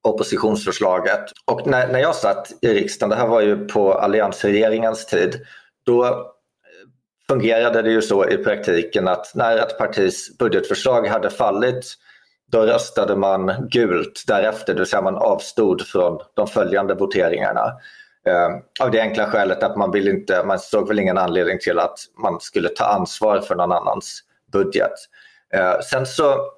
oppositionsförslaget. 0.02 1.24
Och 1.44 1.66
när, 1.66 1.88
när 1.88 1.98
jag 1.98 2.14
satt 2.14 2.52
i 2.62 2.68
riksdagen, 2.68 3.10
det 3.10 3.16
här 3.16 3.26
var 3.26 3.40
ju 3.40 3.68
på 3.68 3.92
alliansregeringens 3.92 5.06
tid, 5.06 5.40
då 5.86 6.04
eh, 6.04 6.12
fungerade 7.28 7.82
det 7.82 7.90
ju 7.90 8.02
så 8.02 8.28
i 8.28 8.36
praktiken 8.36 9.08
att 9.08 9.34
när 9.34 9.56
ett 9.56 9.78
partis 9.78 10.38
budgetförslag 10.38 11.06
hade 11.06 11.30
fallit 11.30 11.96
då 12.54 12.62
röstade 12.62 13.16
man 13.16 13.68
gult 13.70 14.24
därefter, 14.26 14.74
det 14.74 14.80
vill 14.80 14.88
säga 14.88 15.02
man 15.02 15.16
avstod 15.16 15.86
från 15.86 16.18
de 16.34 16.46
följande 16.46 16.94
voteringarna. 16.94 17.72
Eh, 18.26 18.84
av 18.84 18.90
det 18.90 19.00
enkla 19.00 19.26
skälet 19.26 19.62
att 19.62 19.76
man, 19.76 19.90
vill 19.90 20.08
inte, 20.08 20.44
man 20.44 20.58
såg 20.58 20.88
väl 20.88 20.98
ingen 20.98 21.18
anledning 21.18 21.58
till 21.58 21.78
att 21.78 21.98
man 22.22 22.40
skulle 22.40 22.68
ta 22.68 22.84
ansvar 22.84 23.40
för 23.40 23.54
någon 23.54 23.72
annans 23.72 24.20
budget. 24.52 24.92
Eh, 25.54 25.80
sen 25.80 26.06
så 26.06 26.50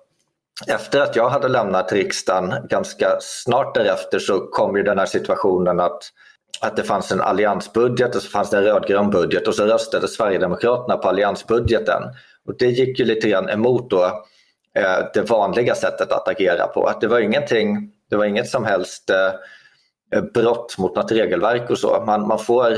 efter 0.68 1.00
att 1.00 1.16
jag 1.16 1.28
hade 1.28 1.48
lämnat 1.48 1.92
riksdagen 1.92 2.54
ganska 2.68 3.16
snart 3.20 3.74
därefter 3.74 4.18
så 4.18 4.40
kom 4.40 4.76
ju 4.76 4.82
den 4.82 4.98
här 4.98 5.06
situationen 5.06 5.80
att, 5.80 6.02
att 6.60 6.76
det 6.76 6.82
fanns 6.82 7.12
en 7.12 7.20
alliansbudget 7.20 8.14
och 8.16 8.22
så 8.22 8.30
fanns 8.30 8.50
det 8.50 8.56
en 8.56 8.64
rödgrön 8.64 9.10
budget 9.10 9.48
och 9.48 9.54
så 9.54 9.64
röstade 9.64 10.08
Sverigedemokraterna 10.08 10.96
på 10.96 11.08
alliansbudgeten. 11.08 12.02
Och 12.46 12.56
det 12.58 12.66
gick 12.66 12.98
ju 12.98 13.04
lite 13.04 13.28
grann 13.28 13.48
emot 13.48 13.90
då 13.90 14.04
eh, 14.74 14.98
det 15.14 15.30
vanliga 15.30 15.74
sättet 15.74 16.12
att 16.12 16.28
agera 16.28 16.66
på. 16.66 16.86
Att 16.86 17.00
det 17.00 17.08
var 17.08 17.20
ingenting, 17.20 17.92
det 18.10 18.16
var 18.16 18.24
inget 18.24 18.48
som 18.48 18.64
helst 18.64 19.10
eh, 19.10 19.30
brott 20.34 20.78
mot 20.78 20.96
något 20.96 21.12
regelverk 21.12 21.70
och 21.70 21.78
så. 21.78 22.02
Man, 22.06 22.26
man 22.26 22.38
får 22.38 22.76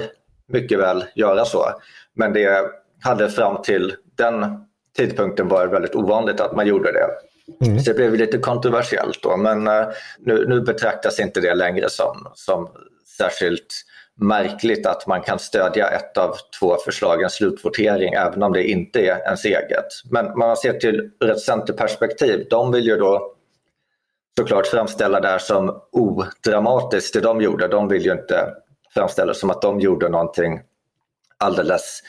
mycket 0.48 0.78
väl 0.78 1.04
göra 1.14 1.44
så. 1.44 1.66
Men 2.14 2.32
det 2.32 2.70
hade 3.02 3.30
fram 3.30 3.62
till 3.62 3.94
den 4.16 4.64
tidpunkten 4.96 5.48
varit 5.48 5.72
väldigt 5.72 5.94
ovanligt 5.94 6.40
att 6.40 6.56
man 6.56 6.66
gjorde 6.66 6.92
det. 6.92 7.08
Mm. 7.66 7.78
Så 7.78 7.90
det 7.90 7.96
blev 7.96 8.14
lite 8.14 8.38
kontroversiellt 8.38 9.22
då, 9.22 9.36
men 9.36 9.68
uh, 9.68 9.88
nu, 10.18 10.46
nu, 10.48 10.60
betraktas 10.60 11.20
inte 11.20 11.40
det 11.40 11.54
längre 11.54 11.90
som, 11.90 12.28
som 12.34 12.68
särskilt 13.18 13.84
märkligt 14.20 14.86
att 14.86 15.06
man 15.06 15.22
kan 15.22 15.38
stödja 15.38 15.88
ett 15.88 16.18
av 16.18 16.34
två 16.60 16.76
förslagens 16.84 17.32
slutvotering 17.32 18.12
även 18.12 18.42
om 18.42 18.52
det 18.52 18.70
inte 18.70 19.00
är 19.00 19.18
ens 19.18 19.44
eget. 19.44 19.86
Men 20.10 20.38
man 20.38 20.56
ser 20.56 20.72
till 20.72 21.10
ur 21.20 21.30
ett 21.30 21.40
centerperspektiv, 21.40 22.46
de 22.50 22.72
vill 22.72 22.86
ju 22.86 22.96
då 22.96 23.34
såklart 24.36 24.66
framställa 24.66 25.20
det 25.20 25.28
här 25.28 25.38
som 25.38 25.80
odramatiskt 25.92 27.14
det 27.14 27.20
de 27.20 27.40
gjorde. 27.40 27.68
De 27.68 27.88
vill 27.88 28.04
ju 28.04 28.12
inte 28.12 28.54
framställa 28.94 29.32
det 29.32 29.38
som 29.38 29.50
att 29.50 29.62
de 29.62 29.80
gjorde 29.80 30.08
någonting 30.08 30.60
alldeles 31.38 32.02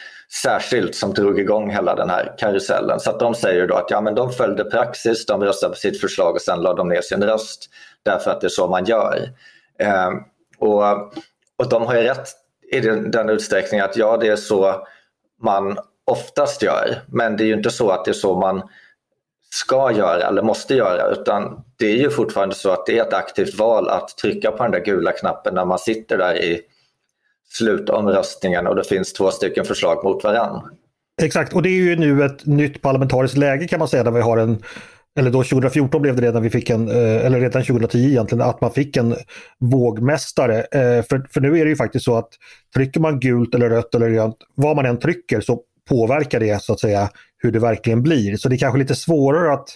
särskilt 0.44 0.96
som 0.96 1.14
drog 1.14 1.40
igång 1.40 1.72
hela 1.72 1.96
den 1.96 2.10
här 2.10 2.36
karusellen. 2.38 3.00
Så 3.00 3.10
att 3.10 3.20
de 3.20 3.36
säger 3.36 3.68
då 3.68 3.76
att 3.76 3.92
ja, 3.92 4.02
men 4.02 4.16
de 4.16 4.32
följde 4.32 4.64
praxis, 4.64 5.26
de 5.26 5.44
röstade 5.44 5.74
på 5.74 5.80
sitt 5.80 6.02
förslag 6.02 6.36
och 6.36 6.42
sen 6.42 6.62
lade 6.62 6.78
de 6.78 6.90
ner 6.90 7.02
sin 7.02 7.24
röst 7.24 7.70
därför 8.04 8.32
att 8.32 8.42
det 8.42 8.48
är 8.48 8.50
så 8.50 8.68
man 8.68 8.86
gör. 8.86 9.30
Eh, 9.80 10.10
och, 10.60 10.84
och 11.58 11.70
de 11.70 11.86
har 11.86 11.96
ju 11.96 12.02
rätt 12.02 12.28
i 12.72 12.80
den, 12.80 13.12
den 13.12 13.30
utsträckningen 13.30 13.86
att 13.86 13.98
ja, 13.98 14.18
det 14.18 14.28
är 14.28 14.36
så 14.36 14.88
man 15.42 15.78
oftast 16.06 16.62
gör. 16.62 17.02
Men 17.08 17.38
det 17.38 17.44
är 17.44 17.48
ju 17.48 17.54
inte 17.54 17.70
så 17.70 17.90
att 17.90 18.06
det 18.06 18.12
är 18.12 18.14
så 18.14 18.40
man 18.40 18.62
ska 19.50 19.92
göra 19.92 20.28
eller 20.28 20.42
måste 20.42 20.76
göra 20.76 21.12
utan 21.12 21.64
det 21.80 21.86
är 21.86 21.98
ju 21.98 22.10
fortfarande 22.10 22.56
så 22.56 22.72
att 22.72 22.86
det 22.86 22.98
är 22.98 23.04
ett 23.04 23.14
aktivt 23.14 23.56
val 23.56 23.90
att 23.90 24.18
trycka 24.18 24.52
på 24.52 24.64
den 24.64 24.72
där 24.72 24.86
gula 24.86 25.12
knappen 25.12 25.56
när 25.56 25.66
man 25.66 25.80
sitter 25.80 26.18
där 26.18 26.36
i 26.36 26.62
slutomröstningen 27.50 28.68
och 28.68 28.76
det 28.76 28.84
finns 28.84 29.14
två 29.14 29.32
stycken 29.32 29.66
förslag 29.66 30.04
mot 30.04 30.24
varann. 30.24 30.62
Exakt, 31.22 31.54
och 31.54 31.62
det 31.62 31.70
är 31.70 31.74
ju 31.74 31.96
nu 31.96 32.24
ett 32.24 32.46
nytt 32.46 32.82
parlamentariskt 32.82 33.38
läge 33.38 33.68
kan 33.68 33.80
man 33.80 33.88
säga 33.88 34.04
där 34.04 34.12
vi 34.12 34.22
har 34.22 34.38
en 34.38 34.64
eller 35.20 35.32
då 35.32 35.44
2014 35.44 36.02
blev 36.02 36.16
det 36.16 36.22
redan 36.22 36.44
vi 36.44 36.50
fick 36.50 36.70
en, 36.70 36.90
eh, 36.90 37.26
eller 37.26 37.40
redan 37.40 37.64
2010 37.64 37.98
egentligen, 37.98 38.42
att 38.42 38.62
man 38.62 38.72
fick 38.72 38.98
en 38.98 39.16
vågmästare. 39.60 40.58
Eh, 40.60 41.04
för, 41.04 41.28
för 41.34 41.42
nu 41.42 41.60
är 41.60 41.64
det 41.66 41.70
ju 41.70 41.76
faktiskt 41.76 42.06
så 42.06 42.18
att 42.18 42.30
trycker 42.76 43.00
man 43.00 43.20
gult 43.20 43.56
eller 43.56 43.70
rött 43.70 43.96
eller 43.96 44.10
grönt, 44.10 44.36
vad 44.56 44.76
man 44.76 44.86
än 44.86 45.00
trycker 45.00 45.42
så 45.42 45.62
påverkar 45.90 46.40
det 46.40 46.62
så 46.62 46.74
att 46.74 46.80
säga 46.80 47.10
hur 47.40 47.52
det 47.52 47.60
verkligen 47.60 48.04
blir. 48.04 48.38
Så 48.38 48.50
det 48.50 48.56
är 48.56 48.58
kanske 48.58 48.80
lite 48.80 48.96
svårare 48.96 49.54
att 49.54 49.70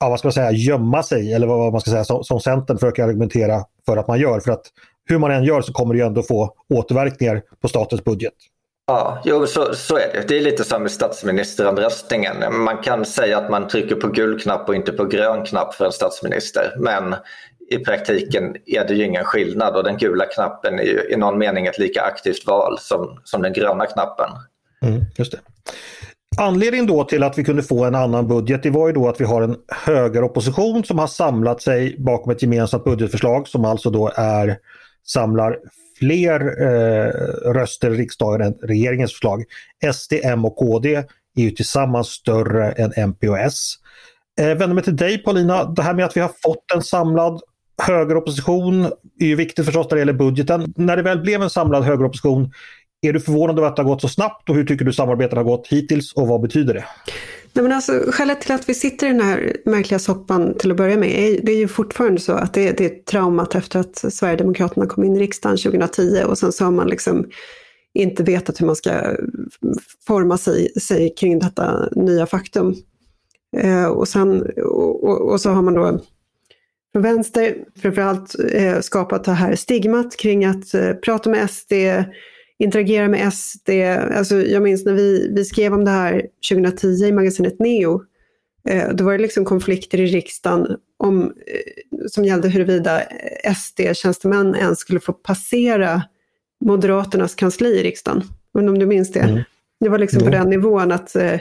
ja, 0.00 0.08
vad 0.08 0.18
ska 0.18 0.26
man 0.26 0.32
säga, 0.32 0.52
gömma 0.52 1.02
sig 1.02 1.32
eller 1.32 1.46
vad 1.46 1.72
man 1.72 1.80
ska 1.80 1.90
säga 1.90 2.04
som, 2.04 2.24
som 2.24 2.40
Centern 2.40 2.78
försöker 2.78 3.04
argumentera 3.04 3.64
för 3.86 3.96
att 3.96 4.08
man 4.08 4.20
gör. 4.20 4.40
För 4.40 4.52
att 4.52 4.66
hur 5.04 5.18
man 5.18 5.30
än 5.30 5.44
gör 5.44 5.62
så 5.62 5.72
kommer 5.72 5.94
det 5.94 6.00
ju 6.00 6.06
ändå 6.06 6.22
få 6.22 6.54
återverkningar 6.68 7.42
på 7.60 7.68
statens 7.68 8.04
budget. 8.04 8.34
Ja, 8.86 9.22
jo, 9.24 9.46
så, 9.46 9.74
så 9.74 9.96
är 9.96 10.12
det. 10.12 10.28
Det 10.28 10.36
är 10.36 10.40
lite 10.40 10.64
som 10.64 10.86
i 10.86 10.88
statsministeromröstningen. 10.88 12.36
Man 12.64 12.78
kan 12.78 13.04
säga 13.04 13.38
att 13.38 13.50
man 13.50 13.68
trycker 13.68 13.94
på 13.94 14.08
gul 14.08 14.40
knapp 14.40 14.68
och 14.68 14.74
inte 14.74 14.92
på 14.92 15.04
grön 15.04 15.44
knapp 15.44 15.74
för 15.74 15.84
en 15.84 15.92
statsminister. 15.92 16.74
Men 16.78 17.14
i 17.70 17.78
praktiken 17.78 18.56
är 18.66 18.84
det 18.84 18.94
ju 18.94 19.04
ingen 19.04 19.24
skillnad 19.24 19.76
och 19.76 19.84
den 19.84 19.96
gula 19.96 20.26
knappen 20.26 20.78
är 20.78 20.84
ju 20.84 21.08
i 21.10 21.16
någon 21.16 21.38
mening 21.38 21.66
ett 21.66 21.78
lika 21.78 22.02
aktivt 22.02 22.46
val 22.46 22.78
som, 22.80 23.20
som 23.24 23.42
den 23.42 23.52
gröna 23.52 23.86
knappen. 23.86 24.30
Mm, 24.82 25.00
just 25.16 25.32
det. 25.32 25.38
Anledningen 26.38 26.86
då 26.86 27.04
till 27.04 27.22
att 27.22 27.38
vi 27.38 27.44
kunde 27.44 27.62
få 27.62 27.84
en 27.84 27.94
annan 27.94 28.28
budget 28.28 28.62
det 28.62 28.70
var 28.70 28.86
ju 28.86 28.92
då 28.92 29.08
att 29.08 29.20
vi 29.20 29.24
har 29.24 29.42
en 29.42 29.56
högeropposition 29.68 30.84
som 30.84 30.98
har 30.98 31.06
samlat 31.06 31.62
sig 31.62 31.96
bakom 31.98 32.32
ett 32.32 32.42
gemensamt 32.42 32.84
budgetförslag 32.84 33.48
som 33.48 33.64
alltså 33.64 33.90
då 33.90 34.12
är 34.16 34.56
samlar 35.06 35.56
fler 35.98 36.40
eh, 36.40 37.10
röster 37.52 37.90
i 37.90 37.96
riksdagen 37.96 38.40
än 38.40 38.54
regeringens 38.62 39.12
förslag. 39.12 39.44
SD, 39.94 40.12
M 40.22 40.44
och 40.44 40.56
KD 40.56 40.94
är 41.36 41.42
ju 41.42 41.50
tillsammans 41.50 42.08
större 42.08 42.72
än 42.72 42.92
MP 42.96 43.28
och 43.28 43.38
S. 43.38 43.74
Eh, 44.40 44.46
vänder 44.46 44.74
mig 44.74 44.84
till 44.84 44.96
dig 44.96 45.18
Paulina, 45.18 45.64
det 45.64 45.82
här 45.82 45.94
med 45.94 46.04
att 46.04 46.16
vi 46.16 46.20
har 46.20 46.30
fått 46.42 46.72
en 46.74 46.82
samlad 46.82 47.40
högeropposition 47.82 48.84
är 49.20 49.26
ju 49.26 49.34
viktigt 49.34 49.64
förstås 49.64 49.86
när 49.90 49.96
det 49.96 50.00
gäller 50.00 50.12
budgeten. 50.12 50.72
När 50.76 50.96
det 50.96 51.02
väl 51.02 51.20
blev 51.20 51.42
en 51.42 51.50
samlad 51.50 51.84
högeropposition, 51.84 52.52
är 53.08 53.12
du 53.12 53.20
förvånad 53.20 53.58
över 53.58 53.68
att 53.68 53.76
det 53.76 53.82
har 53.82 53.90
gått 53.90 54.00
så 54.00 54.08
snabbt 54.08 54.50
och 54.50 54.56
hur 54.56 54.64
tycker 54.64 54.84
du 54.84 54.92
samarbetet 54.92 55.36
har 55.36 55.44
gått 55.44 55.66
hittills 55.68 56.12
och 56.12 56.28
vad 56.28 56.40
betyder 56.40 56.74
det? 56.74 56.84
Nej, 57.52 57.62
men 57.62 57.72
alltså, 57.72 57.92
skälet 58.08 58.40
till 58.40 58.52
att 58.52 58.68
vi 58.68 58.74
sitter 58.74 59.06
i 59.06 59.10
den 59.10 59.20
här 59.20 59.56
märkliga 59.64 59.98
soppan 59.98 60.54
till 60.58 60.70
att 60.70 60.76
börja 60.76 60.96
med, 60.96 61.08
är, 61.08 61.40
det 61.42 61.52
är 61.52 61.56
ju 61.56 61.68
fortfarande 61.68 62.20
så 62.20 62.32
att 62.32 62.54
det, 62.54 62.78
det 62.78 62.84
är 62.84 63.02
traumat 63.04 63.54
efter 63.54 63.80
att 63.80 63.96
Sverigedemokraterna 63.96 64.86
kom 64.86 65.04
in 65.04 65.16
i 65.16 65.20
riksdagen 65.20 65.58
2010 65.58 66.22
och 66.26 66.38
sen 66.38 66.52
så 66.52 66.64
har 66.64 66.70
man 66.70 66.88
liksom 66.88 67.26
inte 67.94 68.22
vetat 68.22 68.60
hur 68.60 68.66
man 68.66 68.76
ska 68.76 69.16
forma 70.06 70.38
sig, 70.38 70.68
sig 70.80 71.14
kring 71.14 71.38
detta 71.38 71.88
nya 71.92 72.26
faktum. 72.26 72.74
Eh, 73.56 73.86
och, 73.86 74.08
sen, 74.08 74.42
och, 74.56 75.04
och, 75.04 75.32
och, 75.32 75.40
så 75.40 75.50
har 75.50 75.62
man 75.62 75.74
då 75.74 76.00
från 76.92 77.02
vänster 77.02 77.56
framförallt 77.82 78.34
eh, 78.52 78.80
skapat 78.80 79.24
det 79.24 79.32
här 79.32 79.56
stigmat 79.56 80.16
kring 80.16 80.44
att 80.44 80.74
eh, 80.74 80.92
prata 80.92 81.30
med 81.30 81.50
SD, 81.50 81.72
interagera 82.58 83.08
med 83.08 83.32
SD. 83.32 83.70
Alltså 84.16 84.36
jag 84.36 84.62
minns 84.62 84.84
när 84.84 84.92
vi, 84.92 85.32
vi 85.34 85.44
skrev 85.44 85.74
om 85.74 85.84
det 85.84 85.90
här 85.90 86.22
2010 86.50 86.86
i 86.86 87.12
magasinet 87.12 87.58
Neo. 87.58 88.02
Eh, 88.68 88.88
då 88.94 89.04
var 89.04 89.12
det 89.12 89.18
liksom 89.18 89.44
konflikter 89.44 90.00
i 90.00 90.06
riksdagen 90.06 90.66
om, 90.96 91.22
eh, 91.22 92.06
som 92.06 92.24
gällde 92.24 92.48
huruvida 92.48 93.02
SD-tjänstemän 93.54 94.54
ens 94.54 94.78
skulle 94.78 95.00
få 95.00 95.12
passera 95.12 96.02
Moderaternas 96.64 97.34
kansli 97.34 97.80
i 97.80 97.82
riksdagen. 97.82 98.22
Men 98.54 98.68
om 98.68 98.78
du 98.78 98.86
minns 98.86 99.12
det? 99.12 99.20
Mm. 99.20 99.42
Det 99.80 99.88
var 99.88 99.98
liksom 99.98 100.22
mm. 100.22 100.32
på 100.32 100.38
den 100.38 100.50
nivån 100.50 100.92
att 100.92 101.16
eh, 101.16 101.32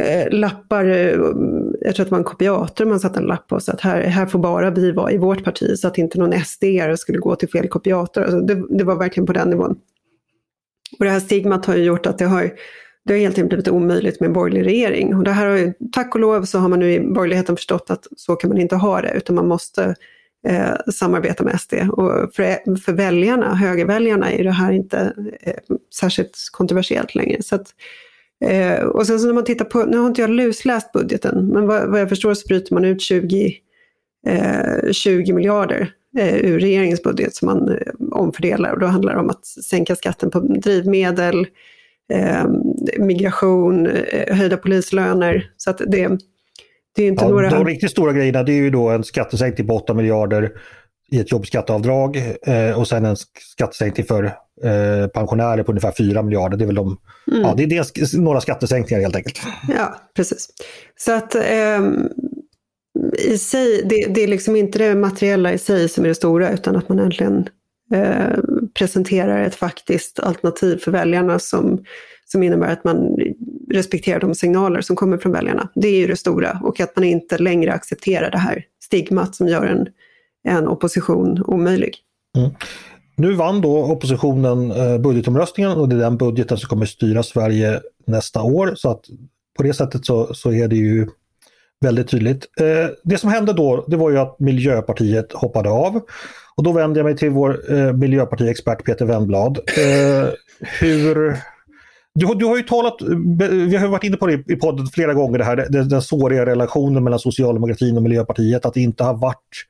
eh 0.00 0.30
lappar, 0.30 0.84
jag 0.84 1.94
tror 1.94 2.04
att 2.04 2.08
det 2.08 2.10
var 2.10 2.18
en 2.18 2.24
kopiator 2.24 2.84
man 2.84 3.00
satte 3.00 3.18
en 3.18 3.26
lapp 3.26 3.48
på, 3.48 3.60
så 3.60 3.72
att 3.72 3.80
här, 3.80 4.00
här 4.02 4.26
får 4.26 4.38
bara 4.38 4.70
vi 4.70 4.92
vara 4.92 5.12
i 5.12 5.18
vårt 5.18 5.44
parti, 5.44 5.78
så 5.78 5.88
att 5.88 5.98
inte 5.98 6.18
någon 6.18 6.44
SD 6.44 6.64
skulle 6.96 7.18
gå 7.18 7.36
till 7.36 7.48
fel 7.48 7.68
kopiator. 7.68 8.22
Alltså 8.22 8.40
det, 8.40 8.78
det 8.78 8.84
var 8.84 8.96
verkligen 8.96 9.26
på 9.26 9.32
den 9.32 9.50
nivån. 9.50 9.78
Och 10.98 11.04
det 11.04 11.10
här 11.10 11.20
stigmat 11.20 11.66
har 11.66 11.76
ju 11.76 11.84
gjort 11.84 12.06
att 12.06 12.18
det 12.18 12.24
har, 12.24 12.50
det 13.04 13.12
har 13.12 13.18
helt 13.18 13.38
enkelt 13.38 13.48
blivit 13.48 13.68
omöjligt 13.68 14.20
med 14.20 14.26
en 14.26 14.32
borgerlig 14.32 14.66
regering. 14.66 15.16
Och 15.16 15.24
det 15.24 15.30
här 15.30 15.46
har 15.46 15.56
ju, 15.56 15.72
tack 15.92 16.14
och 16.14 16.20
lov 16.20 16.44
så 16.44 16.58
har 16.58 16.68
man 16.68 16.78
nu 16.78 16.92
i 16.92 17.00
borgerligheten 17.00 17.56
förstått 17.56 17.90
att 17.90 18.06
så 18.16 18.36
kan 18.36 18.50
man 18.50 18.60
inte 18.60 18.76
ha 18.76 19.00
det, 19.00 19.12
utan 19.16 19.36
man 19.36 19.48
måste 19.48 19.94
eh, 20.46 20.74
samarbeta 20.92 21.44
med 21.44 21.60
SD. 21.60 21.74
Och 21.74 22.34
för, 22.34 22.76
för 22.76 22.92
väljarna, 22.92 23.54
högerväljarna, 23.54 24.32
är 24.32 24.44
det 24.44 24.50
här 24.50 24.72
inte 24.72 25.12
eh, 25.40 25.76
särskilt 25.94 26.36
kontroversiellt 26.52 27.14
längre. 27.14 27.42
Så 27.42 27.54
att, 27.54 27.66
eh, 28.44 28.80
och 28.80 29.06
sen 29.06 29.20
så 29.20 29.26
när 29.26 29.34
man 29.34 29.44
tittar 29.44 29.64
på, 29.64 29.84
nu 29.84 29.96
har 29.96 30.06
inte 30.06 30.20
jag 30.20 30.30
lusläst 30.30 30.92
budgeten, 30.92 31.46
men 31.46 31.66
vad, 31.66 31.90
vad 31.90 32.00
jag 32.00 32.08
förstår 32.08 32.34
så 32.34 32.46
bryter 32.48 32.74
man 32.74 32.84
ut 32.84 33.00
20, 33.00 33.54
20 34.92 35.30
eh, 35.30 35.34
miljarder 35.34 35.92
ur 36.16 36.58
regeringens 36.58 37.02
budget 37.02 37.34
som 37.34 37.46
man 37.46 37.68
eh, 37.68 37.76
omfördelar. 38.12 38.72
Och 38.72 38.80
då 38.80 38.86
handlar 38.86 39.14
det 39.14 39.20
om 39.20 39.30
att 39.30 39.46
sänka 39.46 39.96
skatten 39.96 40.30
på 40.30 40.40
drivmedel, 40.40 41.46
eh, 42.12 42.44
migration, 42.98 43.86
eh, 43.86 44.36
höjda 44.36 44.56
polislöner. 44.56 45.50
Så 45.56 45.70
att 45.70 45.78
det, 45.78 46.18
det 46.96 47.02
är 47.02 47.08
inte 47.08 47.24
ja, 47.24 47.30
några... 47.30 47.50
De 47.50 47.66
riktigt 47.66 47.90
stora 47.90 48.12
grejerna 48.12 48.42
det 48.42 48.52
är 48.52 48.62
ju 48.62 48.70
då 48.70 48.88
en 48.88 49.04
skattesänkning 49.04 49.66
på 49.66 49.74
8 49.74 49.94
miljarder 49.94 50.52
i 51.10 51.20
ett 51.20 51.32
jobbskatteavdrag 51.32 52.16
eh, 52.46 52.78
och 52.78 52.88
sen 52.88 53.04
en 53.04 53.16
skattesänkning 53.38 54.06
för 54.06 54.24
eh, 54.64 55.06
pensionärer 55.14 55.62
på 55.62 55.72
ungefär 55.72 55.92
4 55.92 56.22
miljarder. 56.22 56.56
Det 56.56 56.64
är 56.64 56.66
väl 56.66 56.74
de, 56.74 56.98
mm. 57.32 57.42
ja, 57.42 57.54
det 57.56 57.62
är 57.62 57.66
dels 57.66 58.14
några 58.14 58.40
skattesänkningar 58.40 59.02
helt 59.02 59.16
enkelt. 59.16 59.40
Ja, 59.68 59.96
precis. 60.16 60.48
Så 60.96 61.12
att 61.12 61.34
eh, 61.34 61.80
i 63.18 63.38
sig, 63.38 63.82
det, 63.84 64.06
det, 64.14 64.22
är 64.22 64.28
liksom 64.28 64.56
inte 64.56 64.78
det 64.78 64.94
materiella 64.94 65.52
i 65.52 65.58
sig 65.58 65.88
som 65.88 66.04
är 66.04 66.08
det 66.08 66.14
stora 66.14 66.52
utan 66.52 66.76
att 66.76 66.88
man 66.88 66.98
äntligen 66.98 67.48
eh, 67.94 68.38
presenterar 68.74 69.42
ett 69.42 69.54
faktiskt 69.54 70.20
alternativ 70.20 70.78
för 70.78 70.90
väljarna 70.90 71.38
som, 71.38 71.84
som 72.24 72.42
innebär 72.42 72.72
att 72.72 72.84
man 72.84 73.18
respekterar 73.70 74.20
de 74.20 74.34
signaler 74.34 74.80
som 74.80 74.96
kommer 74.96 75.18
från 75.18 75.32
väljarna. 75.32 75.68
Det 75.74 75.88
är 75.88 75.98
ju 75.98 76.06
det 76.06 76.16
stora 76.16 76.60
och 76.62 76.80
att 76.80 76.96
man 76.96 77.04
inte 77.04 77.38
längre 77.38 77.72
accepterar 77.72 78.30
det 78.30 78.38
här 78.38 78.64
stigmat 78.84 79.34
som 79.34 79.48
gör 79.48 79.66
en, 79.66 79.86
en 80.48 80.68
opposition 80.68 81.42
omöjlig. 81.46 81.96
Mm. 82.36 82.50
Nu 83.16 83.32
vann 83.32 83.60
då 83.60 83.84
oppositionen 83.84 84.70
eh, 84.70 84.98
budgetomröstningen 84.98 85.72
och 85.72 85.88
det 85.88 85.96
är 85.96 86.00
den 86.00 86.16
budgeten 86.16 86.58
som 86.58 86.68
kommer 86.68 86.86
styra 86.86 87.22
Sverige 87.22 87.80
nästa 88.06 88.42
år. 88.42 88.72
Så 88.76 88.90
att 88.90 89.04
på 89.56 89.62
det 89.62 89.74
sättet 89.74 90.06
så, 90.06 90.34
så 90.34 90.52
är 90.52 90.68
det 90.68 90.76
ju 90.76 91.06
väldigt 91.80 92.08
tydligt. 92.08 92.46
Eh, 92.60 92.90
det 93.04 93.18
som 93.18 93.30
hände 93.30 93.52
då 93.52 93.84
det 93.88 93.96
var 93.96 94.10
ju 94.10 94.18
att 94.18 94.40
Miljöpartiet 94.40 95.32
hoppade 95.32 95.70
av. 95.70 96.00
Och 96.56 96.62
då 96.62 96.72
vänder 96.72 97.00
jag 97.00 97.04
mig 97.04 97.16
till 97.16 97.30
vår 97.30 97.72
eh, 97.72 97.92
miljöpartiexpert 97.92 98.84
Peter 98.84 99.04
Wennblad. 99.04 99.58
Eh, 99.58 100.28
hur... 100.80 101.36
Du, 102.14 102.34
du, 102.34 102.46
har 102.46 102.56
ju 102.56 102.62
talat, 102.62 102.94
vi 103.68 103.76
har 103.76 103.88
varit 103.88 104.04
inne 104.04 104.16
på 104.16 104.26
det 104.26 104.52
i 104.52 104.56
podden 104.56 104.86
flera 104.86 105.14
gånger, 105.14 105.38
det 105.38 105.44
här, 105.44 105.66
den, 105.70 105.88
den 105.88 106.02
såriga 106.02 106.46
relationen 106.46 107.04
mellan 107.04 107.18
socialdemokratin 107.18 107.96
och 107.96 108.02
Miljöpartiet, 108.02 108.66
att 108.66 108.74
det 108.74 108.80
inte 108.80 109.04
har 109.04 109.14
varit 109.14 109.66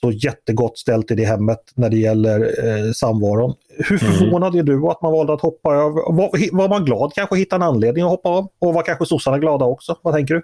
så 0.00 0.10
jättegott 0.10 0.78
ställt 0.78 1.10
i 1.10 1.14
det 1.14 1.24
hemmet 1.24 1.60
när 1.74 1.90
det 1.90 1.96
gäller 1.96 2.40
eh, 2.40 2.92
samvaron. 2.92 3.54
Hur 3.78 4.02
mm. 4.02 4.14
förvånad 4.14 4.54
är 4.54 4.62
du 4.62 4.88
att 4.88 5.02
man 5.02 5.12
valde 5.12 5.32
att 5.32 5.40
hoppa 5.40 5.68
av? 5.68 5.92
Var, 5.92 6.56
var 6.56 6.68
man 6.68 6.84
glad 6.84 7.12
kanske 7.14 7.34
att 7.34 7.40
hitta 7.40 7.56
en 7.56 7.62
anledning 7.62 8.04
att 8.04 8.10
hoppa 8.10 8.28
av? 8.28 8.48
Och 8.58 8.74
var 8.74 8.82
kanske 8.82 9.06
sossarna 9.06 9.38
glada 9.38 9.64
också? 9.64 9.96
Vad 10.02 10.14
tänker 10.14 10.34
du? 10.34 10.42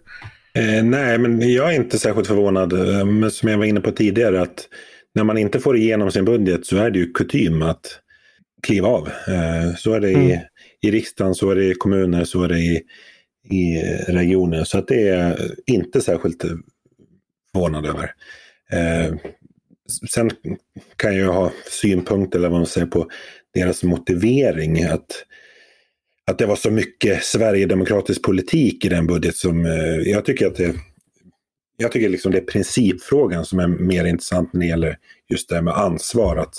Eh, 0.54 0.85
nej, 0.85 1.19
men 1.19 1.52
jag 1.52 1.73
är 1.73 1.76
inte 1.76 1.99
särskilt 1.99 2.26
förvånad. 2.26 2.73
Eh, 2.73 3.07
men 3.07 3.30
som 3.30 3.49
jag 3.49 3.59
var 3.59 3.64
inne 3.64 3.80
på 3.80 3.90
tidigare 3.90 4.42
att 4.42 4.69
när 5.14 5.25
man 5.25 5.38
inte 5.38 5.61
får 5.61 5.76
igenom 5.76 6.12
sin 6.12 6.25
budget 6.25 6.66
så 6.66 6.76
är 6.76 6.90
det 6.90 6.99
ju 6.99 7.12
kutym 7.12 7.62
att 7.62 8.00
kliva 8.62 8.88
av. 8.88 9.09
Eh, 9.09 9.75
så 9.76 9.92
är 9.92 10.00
det 10.00 10.11
mm. 10.11 10.26
i, 10.26 10.40
i 10.80 10.90
riksdagen, 10.90 11.35
så 11.35 11.50
är 11.50 11.57
det 11.57 11.64
i 11.64 11.75
kommuner, 11.75 12.25
så 12.25 12.42
är 12.42 12.49
det 12.49 12.59
i, 12.59 12.83
i 13.50 13.83
regioner. 14.09 14.64
Så 14.64 14.78
att 14.78 14.88
det 14.88 15.09
är 15.09 15.37
inte 15.66 16.00
särskilt 16.00 16.45
förvånad 17.52 17.87
över. 17.87 18.14
Eh, 18.73 19.14
sen 20.11 20.30
kan 20.97 21.16
jag 21.16 21.33
ha 21.33 21.52
synpunkter 21.83 22.38
eller 22.38 22.49
vad 22.49 22.59
man 22.59 22.66
säger 22.66 22.87
på 22.87 23.09
deras 23.54 23.83
motivering. 23.83 24.85
Att, 24.85 25.25
att 26.26 26.38
det 26.38 26.46
var 26.46 26.56
så 26.56 26.70
mycket 26.70 27.24
sverigedemokratisk 27.24 28.22
politik 28.22 28.84
i 28.84 28.88
den 28.88 29.06
budget 29.06 29.36
som 29.36 29.66
eh, 29.66 29.96
jag 30.04 30.24
tycker 30.24 30.46
att 30.46 30.56
det 30.56 30.74
jag 31.76 31.92
tycker 31.92 32.08
liksom 32.08 32.32
det 32.32 32.38
är 32.38 32.42
principfrågan 32.42 33.44
som 33.44 33.58
är 33.58 33.68
mer 33.68 34.04
intressant 34.04 34.52
när 34.52 34.60
det 34.60 34.66
gäller 34.66 34.96
just 35.28 35.48
det 35.48 35.54
här 35.54 35.62
med 35.62 35.74
ansvar. 35.74 36.36
Att 36.36 36.54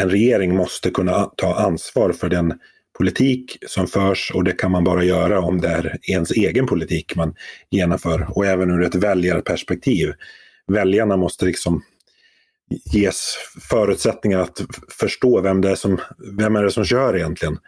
en 0.00 0.10
regering 0.10 0.54
måste 0.54 0.90
kunna 0.90 1.24
ta 1.24 1.54
ansvar 1.54 2.12
för 2.12 2.28
den 2.28 2.54
politik 2.98 3.58
som 3.66 3.86
förs 3.86 4.30
och 4.34 4.44
det 4.44 4.52
kan 4.52 4.70
man 4.70 4.84
bara 4.84 5.04
göra 5.04 5.40
om 5.40 5.60
det 5.60 5.68
är 5.68 5.98
ens 6.02 6.30
egen 6.30 6.66
politik 6.66 7.16
man 7.16 7.34
genomför. 7.70 8.26
Och 8.30 8.46
även 8.46 8.70
ur 8.70 8.82
ett 8.82 8.94
väljarperspektiv. 8.94 10.12
Väljarna 10.66 11.16
måste 11.16 11.44
liksom 11.44 11.82
ges 12.92 13.36
förutsättningar 13.70 14.38
att 14.38 14.60
förstå 14.88 15.40
vem 15.40 15.60
det 15.60 15.70
är 15.70 15.74
som, 15.74 16.00
vem 16.38 16.56
är 16.56 16.62
det 16.62 16.70
som 16.70 16.84
kör 16.84 17.16
egentligen. 17.16 17.58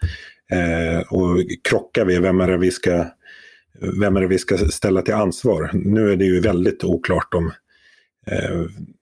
Eh, 0.52 1.00
och 1.10 1.38
krockar 1.68 2.04
vi, 2.04 2.18
vem 2.18 2.40
är 2.40 2.48
det 2.48 2.56
vi 2.56 2.70
ska 2.70 3.04
vem 4.00 4.16
är 4.16 4.20
det 4.20 4.26
vi 4.26 4.38
ska 4.38 4.58
ställa 4.58 5.02
till 5.02 5.14
ansvar? 5.14 5.70
Nu 5.72 6.12
är 6.12 6.16
det 6.16 6.24
ju 6.24 6.40
väldigt 6.40 6.84
oklart 6.84 7.34
om 7.34 7.52
eh, 8.26 8.60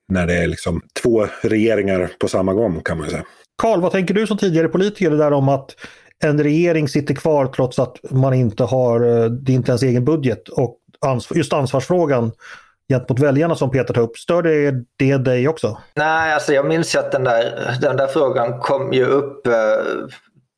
när 0.09 0.26
det 0.26 0.35
är 0.35 0.47
liksom 0.47 0.83
två 1.02 1.26
regeringar 1.42 2.11
på 2.19 2.28
samma 2.28 2.54
gång 2.54 2.80
kan 2.80 2.99
man 2.99 3.11
säga. 3.11 3.25
Karl, 3.62 3.80
vad 3.80 3.92
tänker 3.92 4.14
du 4.14 4.26
som 4.26 4.38
tidigare 4.38 4.69
politiker 4.69 5.11
där 5.11 5.33
om 5.33 5.49
att 5.49 5.76
en 6.23 6.42
regering 6.42 6.88
sitter 6.88 7.14
kvar 7.14 7.47
trots 7.47 7.78
att 7.78 7.97
man 8.11 8.35
inte 8.35 8.64
har, 8.64 9.00
eh, 9.00 9.31
det 9.31 9.53
är 9.53 9.57
inte 9.57 9.70
ens 9.70 9.83
egen 9.83 10.05
budget 10.05 10.48
och 10.48 10.77
ansvar, 11.01 11.37
just 11.37 11.53
ansvarsfrågan 11.53 12.33
gentemot 12.88 13.20
väljarna 13.20 13.55
som 13.55 13.70
Peter 13.70 13.94
tar 13.94 14.03
upp. 14.03 14.18
Stör 14.18 14.42
det, 14.42 14.75
det 14.96 15.16
dig 15.16 15.48
också? 15.48 15.79
Nej, 15.94 16.35
alltså 16.35 16.53
jag 16.53 16.66
minns 16.66 16.94
ju 16.94 16.98
att 16.98 17.12
den 17.12 17.25
där, 17.25 17.77
den 17.81 17.96
där 17.96 18.07
frågan 18.07 18.61
kom 18.61 18.92
ju 18.92 19.05
upp 19.05 19.46
eh, 19.46 19.53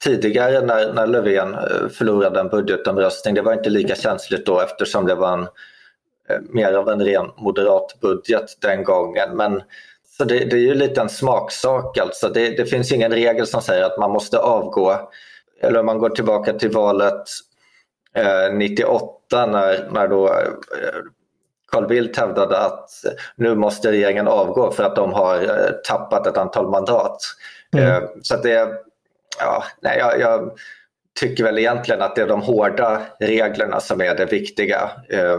tidigare 0.03 0.61
när, 0.61 0.93
när 0.93 1.07
Löfven 1.07 1.55
eh, 1.55 1.89
förlorade 1.89 2.41
en 2.41 2.49
budgetomröstning. 2.49 3.35
Det 3.35 3.43
var 3.43 3.53
inte 3.53 3.71
lika 3.71 3.95
känsligt 3.95 4.47
då 4.47 4.61
eftersom 4.61 5.07
det 5.07 5.15
var 5.15 5.33
en, 5.33 5.43
eh, 6.29 6.41
mer 6.51 6.73
av 6.73 6.89
en 6.89 7.05
ren 7.05 7.27
moderat 7.37 8.01
budget 8.01 8.45
den 8.61 8.85
gången. 8.85 9.37
Men 9.37 9.63
så 10.19 10.25
det, 10.25 10.39
det 10.39 10.57
är 10.57 10.61
ju 10.61 10.75
lite 10.75 11.01
en 11.01 11.09
smaksak 11.09 11.99
alltså. 11.99 12.29
Det, 12.29 12.57
det, 12.57 12.67
finns 12.67 12.93
ingen 12.93 13.13
regel 13.13 13.47
som 13.47 13.63
säger 13.63 13.85
att 13.85 13.99
man 13.99 14.11
måste 14.11 14.39
avgå. 14.39 15.11
Eller 15.61 15.81
om 15.81 15.87
man 15.87 15.99
går 15.99 16.11
tillbaka 16.11 16.53
till 16.53 16.71
valet 16.71 17.25
eh, 18.17 18.55
98 18.55 19.47
när, 19.47 19.89
när 19.93 20.09
då 20.09 20.29
eh, 20.29 20.33
Carl 21.73 21.87
Bildt 21.87 22.17
hävdade 22.17 22.59
att 22.59 22.91
nu 23.37 23.55
måste 23.55 23.93
regeringen 23.93 24.29
avgå 24.29 24.71
för 24.71 24.85
att 24.85 24.97
de 24.97 25.13
har 25.13 25.71
tappat 25.85 26.27
ett 26.27 26.37
antal 26.37 26.71
mandat. 26.71 27.19
Mm. 27.77 28.03
Så 28.23 28.37
det, 28.37 28.69
ja, 29.39 29.65
nej, 29.81 29.99
jag, 29.99 30.21
jag, 30.21 30.53
tycker 31.21 31.45
väl 31.45 31.59
egentligen 31.59 32.03
att 32.03 32.17
det 32.17 32.23
är 32.23 32.27
de 32.27 32.43
hårda 32.43 33.03
reglerna 33.21 33.81
som 33.81 34.01
är 34.01 34.15
det 34.15 34.25
viktiga. 34.25 34.91
Eh, 35.11 35.39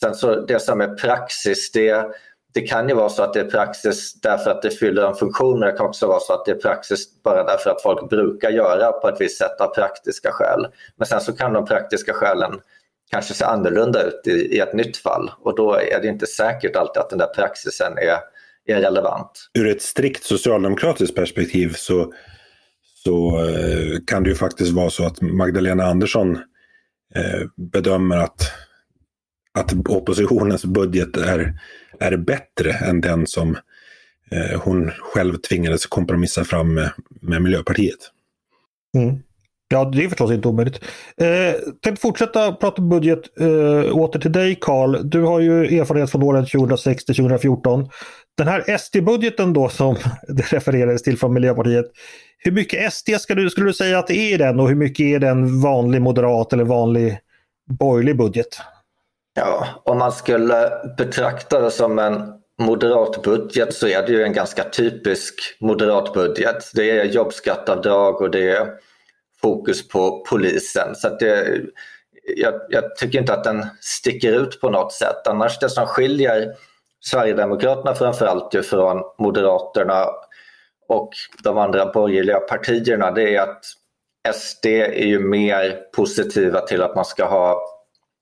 sen 0.00 0.14
så 0.14 0.40
det 0.40 0.58
som 0.58 0.80
är 0.80 0.94
praxis, 0.94 1.72
det, 1.72 2.06
det 2.54 2.60
kan 2.60 2.88
ju 2.88 2.94
vara 2.94 3.08
så 3.08 3.22
att 3.22 3.34
det 3.34 3.40
är 3.40 3.50
praxis 3.50 4.20
därför 4.20 4.50
att 4.50 4.62
det 4.62 4.70
fyller 4.70 5.02
en 5.02 5.14
funktion 5.14 5.58
men 5.58 5.68
det 5.68 5.76
kan 5.76 5.86
också 5.86 6.06
vara 6.06 6.20
så 6.20 6.32
att 6.32 6.44
det 6.44 6.50
är 6.50 6.56
praxis 6.56 7.22
bara 7.22 7.44
därför 7.44 7.70
att 7.70 7.82
folk 7.82 8.10
brukar 8.10 8.50
göra 8.50 8.92
på 8.92 9.08
ett 9.08 9.20
visst 9.20 9.38
sätt 9.38 9.60
av 9.60 9.74
praktiska 9.74 10.30
skäl. 10.32 10.66
Men 10.96 11.06
sen 11.06 11.20
så 11.20 11.32
kan 11.32 11.52
de 11.52 11.66
praktiska 11.66 12.12
skälen 12.12 12.60
kanske 13.10 13.34
se 13.34 13.44
annorlunda 13.44 14.02
ut 14.02 14.26
i, 14.26 14.56
i 14.56 14.58
ett 14.58 14.74
nytt 14.74 14.96
fall 14.96 15.30
och 15.42 15.56
då 15.56 15.74
är 15.74 16.00
det 16.02 16.08
inte 16.08 16.26
säkert 16.26 16.76
alltid 16.76 17.00
att 17.00 17.10
den 17.10 17.18
där 17.18 17.34
praxisen 17.34 17.92
är, 17.98 18.18
är 18.76 18.80
relevant. 18.80 19.50
Ur 19.58 19.68
ett 19.68 19.82
strikt 19.82 20.24
socialdemokratiskt 20.24 21.16
perspektiv 21.16 21.74
så 21.76 22.12
så 23.04 23.46
eh, 23.46 23.98
kan 24.06 24.22
det 24.22 24.28
ju 24.28 24.36
faktiskt 24.36 24.72
vara 24.72 24.90
så 24.90 25.06
att 25.06 25.20
Magdalena 25.20 25.84
Andersson 25.84 26.36
eh, 27.14 27.48
bedömer 27.56 28.16
att, 28.16 28.52
att 29.58 29.72
oppositionens 29.88 30.64
budget 30.64 31.16
är, 31.16 31.60
är 32.00 32.16
bättre 32.16 32.72
än 32.72 33.00
den 33.00 33.26
som 33.26 33.56
eh, 34.30 34.60
hon 34.60 34.90
själv 34.90 35.36
tvingades 35.36 35.86
kompromissa 35.86 36.44
fram 36.44 36.74
med, 36.74 36.90
med 37.20 37.42
Miljöpartiet. 37.42 37.98
Mm. 38.96 39.22
Ja, 39.72 39.84
det 39.84 40.04
är 40.04 40.08
förstås 40.08 40.32
inte 40.32 40.48
omöjligt. 40.48 40.80
Eh, 41.16 41.54
tänkte 41.82 42.02
fortsätta 42.02 42.52
prata 42.52 42.82
budget 42.82 43.40
eh, 43.40 43.96
åter 43.96 44.20
till 44.20 44.32
dig 44.32 44.58
Karl. 44.60 45.10
Du 45.10 45.22
har 45.22 45.40
ju 45.40 45.78
erfarenhet 45.80 46.10
från 46.10 46.22
åren 46.22 46.46
2006 46.46 47.04
till 47.04 47.16
2014. 47.16 47.88
Den 48.36 48.48
här 48.48 48.78
SD-budgeten 48.78 49.52
då 49.52 49.68
som 49.68 49.96
det 50.28 50.52
refererades 50.52 51.02
till 51.02 51.18
från 51.18 51.32
Miljöpartiet. 51.32 51.86
Hur 52.38 52.52
mycket 52.52 52.92
SD 52.92 53.10
ska 53.20 53.34
du, 53.34 53.50
skulle 53.50 53.66
du 53.66 53.74
säga 53.74 53.98
att 53.98 54.06
det 54.06 54.16
är 54.16 54.34
i 54.34 54.36
den 54.36 54.60
och 54.60 54.68
hur 54.68 54.76
mycket 54.76 55.04
är 55.04 55.18
det 55.18 55.28
en 55.28 55.60
vanlig 55.60 56.02
moderat 56.02 56.52
eller 56.52 56.64
vanlig 56.64 57.18
borgerlig 57.68 58.16
budget? 58.16 58.58
Ja, 59.34 59.66
om 59.84 59.98
man 59.98 60.12
skulle 60.12 60.70
betrakta 60.98 61.60
det 61.60 61.70
som 61.70 61.98
en 61.98 62.32
moderat 62.58 63.22
budget 63.22 63.74
så 63.74 63.88
är 63.88 64.06
det 64.06 64.12
ju 64.12 64.22
en 64.22 64.32
ganska 64.32 64.64
typisk 64.64 65.34
moderat 65.60 66.14
budget. 66.14 66.70
Det 66.74 66.90
är 66.90 67.04
jobbskattavdrag 67.04 68.20
och 68.20 68.30
det 68.30 68.50
är 68.50 68.68
fokus 69.42 69.88
på 69.88 70.24
polisen. 70.28 70.94
Så 70.94 71.08
det, 71.08 71.60
jag, 72.36 72.54
jag, 72.68 72.96
tycker 72.96 73.18
inte 73.18 73.34
att 73.34 73.44
den 73.44 73.66
sticker 73.80 74.32
ut 74.32 74.60
på 74.60 74.70
något 74.70 74.92
sätt. 74.92 75.26
Annars 75.26 75.58
det 75.58 75.70
som 75.70 75.86
skiljer 75.86 76.54
Sverigedemokraterna 77.04 77.94
framförallt 77.94 78.66
från 78.66 79.02
Moderaterna 79.18 80.06
och 80.88 81.10
de 81.42 81.58
andra 81.58 81.92
borgerliga 81.92 82.40
partierna 82.40 83.10
det 83.10 83.34
är 83.34 83.42
att 83.42 83.64
SD 84.34 84.66
är 84.66 85.06
ju 85.06 85.18
mer 85.18 85.80
positiva 85.96 86.60
till 86.60 86.82
att 86.82 86.96
man 86.96 87.04
ska 87.04 87.24
ha 87.24 87.62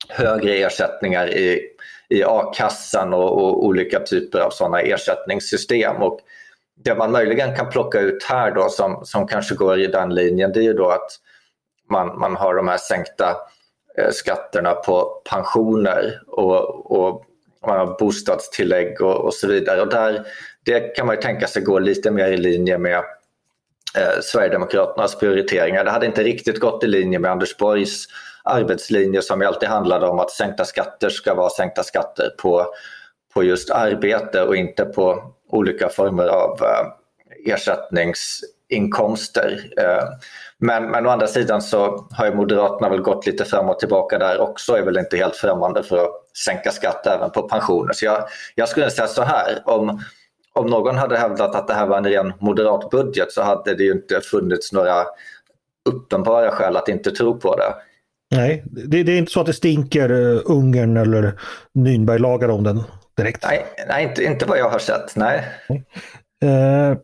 högre 0.08 0.54
ersättningar 0.54 1.28
i, 1.28 1.60
i 2.08 2.24
a-kassan 2.24 3.14
och, 3.14 3.32
och, 3.32 3.64
olika 3.64 4.00
typer 4.00 4.38
av 4.40 4.50
sådana 4.50 4.80
ersättningssystem. 4.80 5.96
Och 5.96 6.20
det 6.84 6.94
man 6.94 7.12
möjligen 7.12 7.56
kan 7.56 7.70
plocka 7.70 8.00
ut 8.00 8.24
här 8.24 8.50
då 8.50 8.68
som, 8.68 9.04
som 9.04 9.26
kanske 9.26 9.54
går 9.54 9.80
i 9.80 9.86
den 9.86 10.14
linjen 10.14 10.52
det 10.52 10.60
är 10.60 10.64
ju 10.64 10.72
då 10.72 10.88
att 10.88 11.10
man, 11.90 12.18
man 12.18 12.36
har 12.36 12.54
de 12.54 12.68
här 12.68 12.78
sänkta 12.78 13.36
eh, 13.98 14.10
skatterna 14.10 14.74
på 14.74 15.22
pensioner 15.30 16.20
och, 16.26 16.90
och 16.90 17.24
man 17.66 17.78
har 17.78 17.98
bostadstillägg 17.98 19.00
och, 19.00 19.24
och 19.24 19.34
så 19.34 19.46
vidare. 19.46 19.82
Och 19.82 19.88
där, 19.88 20.26
det 20.64 20.96
kan 20.96 21.06
man 21.06 21.16
ju 21.16 21.22
tänka 21.22 21.46
sig 21.46 21.62
gå 21.62 21.78
lite 21.78 22.10
mer 22.10 22.28
i 22.28 22.36
linje 22.36 22.78
med 22.78 22.98
eh, 23.96 24.20
Sverigedemokraternas 24.22 25.18
prioriteringar. 25.18 25.84
Det 25.84 25.90
hade 25.90 26.06
inte 26.06 26.22
riktigt 26.22 26.60
gått 26.60 26.84
i 26.84 26.86
linje 26.86 27.18
med 27.18 27.30
Anders 27.30 27.56
Borgs 27.56 28.06
arbetslinje 28.44 29.22
som 29.22 29.40
ju 29.40 29.46
alltid 29.46 29.68
handlade 29.68 30.06
om 30.06 30.18
att 30.18 30.30
sänkta 30.30 30.64
skatter 30.64 31.08
ska 31.08 31.34
vara 31.34 31.50
sänkta 31.50 31.82
skatter 31.82 32.30
på, 32.38 32.66
på 33.34 33.42
just 33.42 33.70
arbete 33.70 34.42
och 34.42 34.56
inte 34.56 34.84
på 34.84 35.34
olika 35.48 35.88
former 35.88 36.26
av 36.26 36.60
eh, 36.62 36.86
ersättningsinkomster. 37.52 39.60
Eh, 39.78 40.04
men, 40.58 40.90
men 40.90 41.06
å 41.06 41.10
andra 41.10 41.26
sidan 41.26 41.62
så 41.62 42.08
har 42.12 42.26
ju 42.26 42.34
Moderaterna 42.34 42.88
väl 42.88 43.00
gått 43.00 43.26
lite 43.26 43.44
fram 43.44 43.68
och 43.68 43.78
tillbaka 43.78 44.18
där 44.18 44.40
också, 44.40 44.76
är 44.76 44.82
väl 44.82 44.98
inte 44.98 45.16
helt 45.16 45.36
främmande 45.36 45.82
för 45.82 46.04
att 46.04 46.29
sänka 46.44 46.70
skatt 46.70 47.06
även 47.06 47.30
på 47.30 47.42
pensioner. 47.42 47.92
Så 47.92 48.04
jag, 48.04 48.24
jag 48.54 48.68
skulle 48.68 48.90
säga 48.90 49.08
så 49.08 49.22
här, 49.22 49.62
om, 49.64 50.02
om 50.52 50.66
någon 50.66 50.96
hade 50.96 51.18
hävdat 51.18 51.54
att 51.54 51.68
det 51.68 51.74
här 51.74 51.86
var 51.86 51.98
en 51.98 52.04
ren 52.04 52.32
moderat 52.38 52.90
budget 52.90 53.32
så 53.32 53.42
hade 53.42 53.74
det 53.74 53.84
ju 53.84 53.92
inte 53.92 54.20
funnits 54.20 54.72
några 54.72 55.04
uppenbara 55.90 56.50
skäl 56.50 56.76
att 56.76 56.88
inte 56.88 57.10
tro 57.10 57.40
på 57.40 57.56
det. 57.56 57.74
Nej, 58.36 58.64
det, 58.66 59.02
det 59.02 59.12
är 59.12 59.18
inte 59.18 59.32
så 59.32 59.40
att 59.40 59.46
det 59.46 59.52
stinker 59.52 60.12
uh, 60.12 60.40
Ungern 60.44 60.96
eller 60.96 61.40
Nürnberglagar 61.74 62.48
om 62.48 62.64
den 62.64 62.82
direkt. 63.16 63.44
Nej, 63.44 63.66
nej 63.88 64.04
inte, 64.04 64.24
inte 64.24 64.46
vad 64.46 64.58
jag 64.58 64.70
har 64.70 64.78
sett. 64.78 65.16
Nej. 65.16 65.44
Uh, 66.44 66.98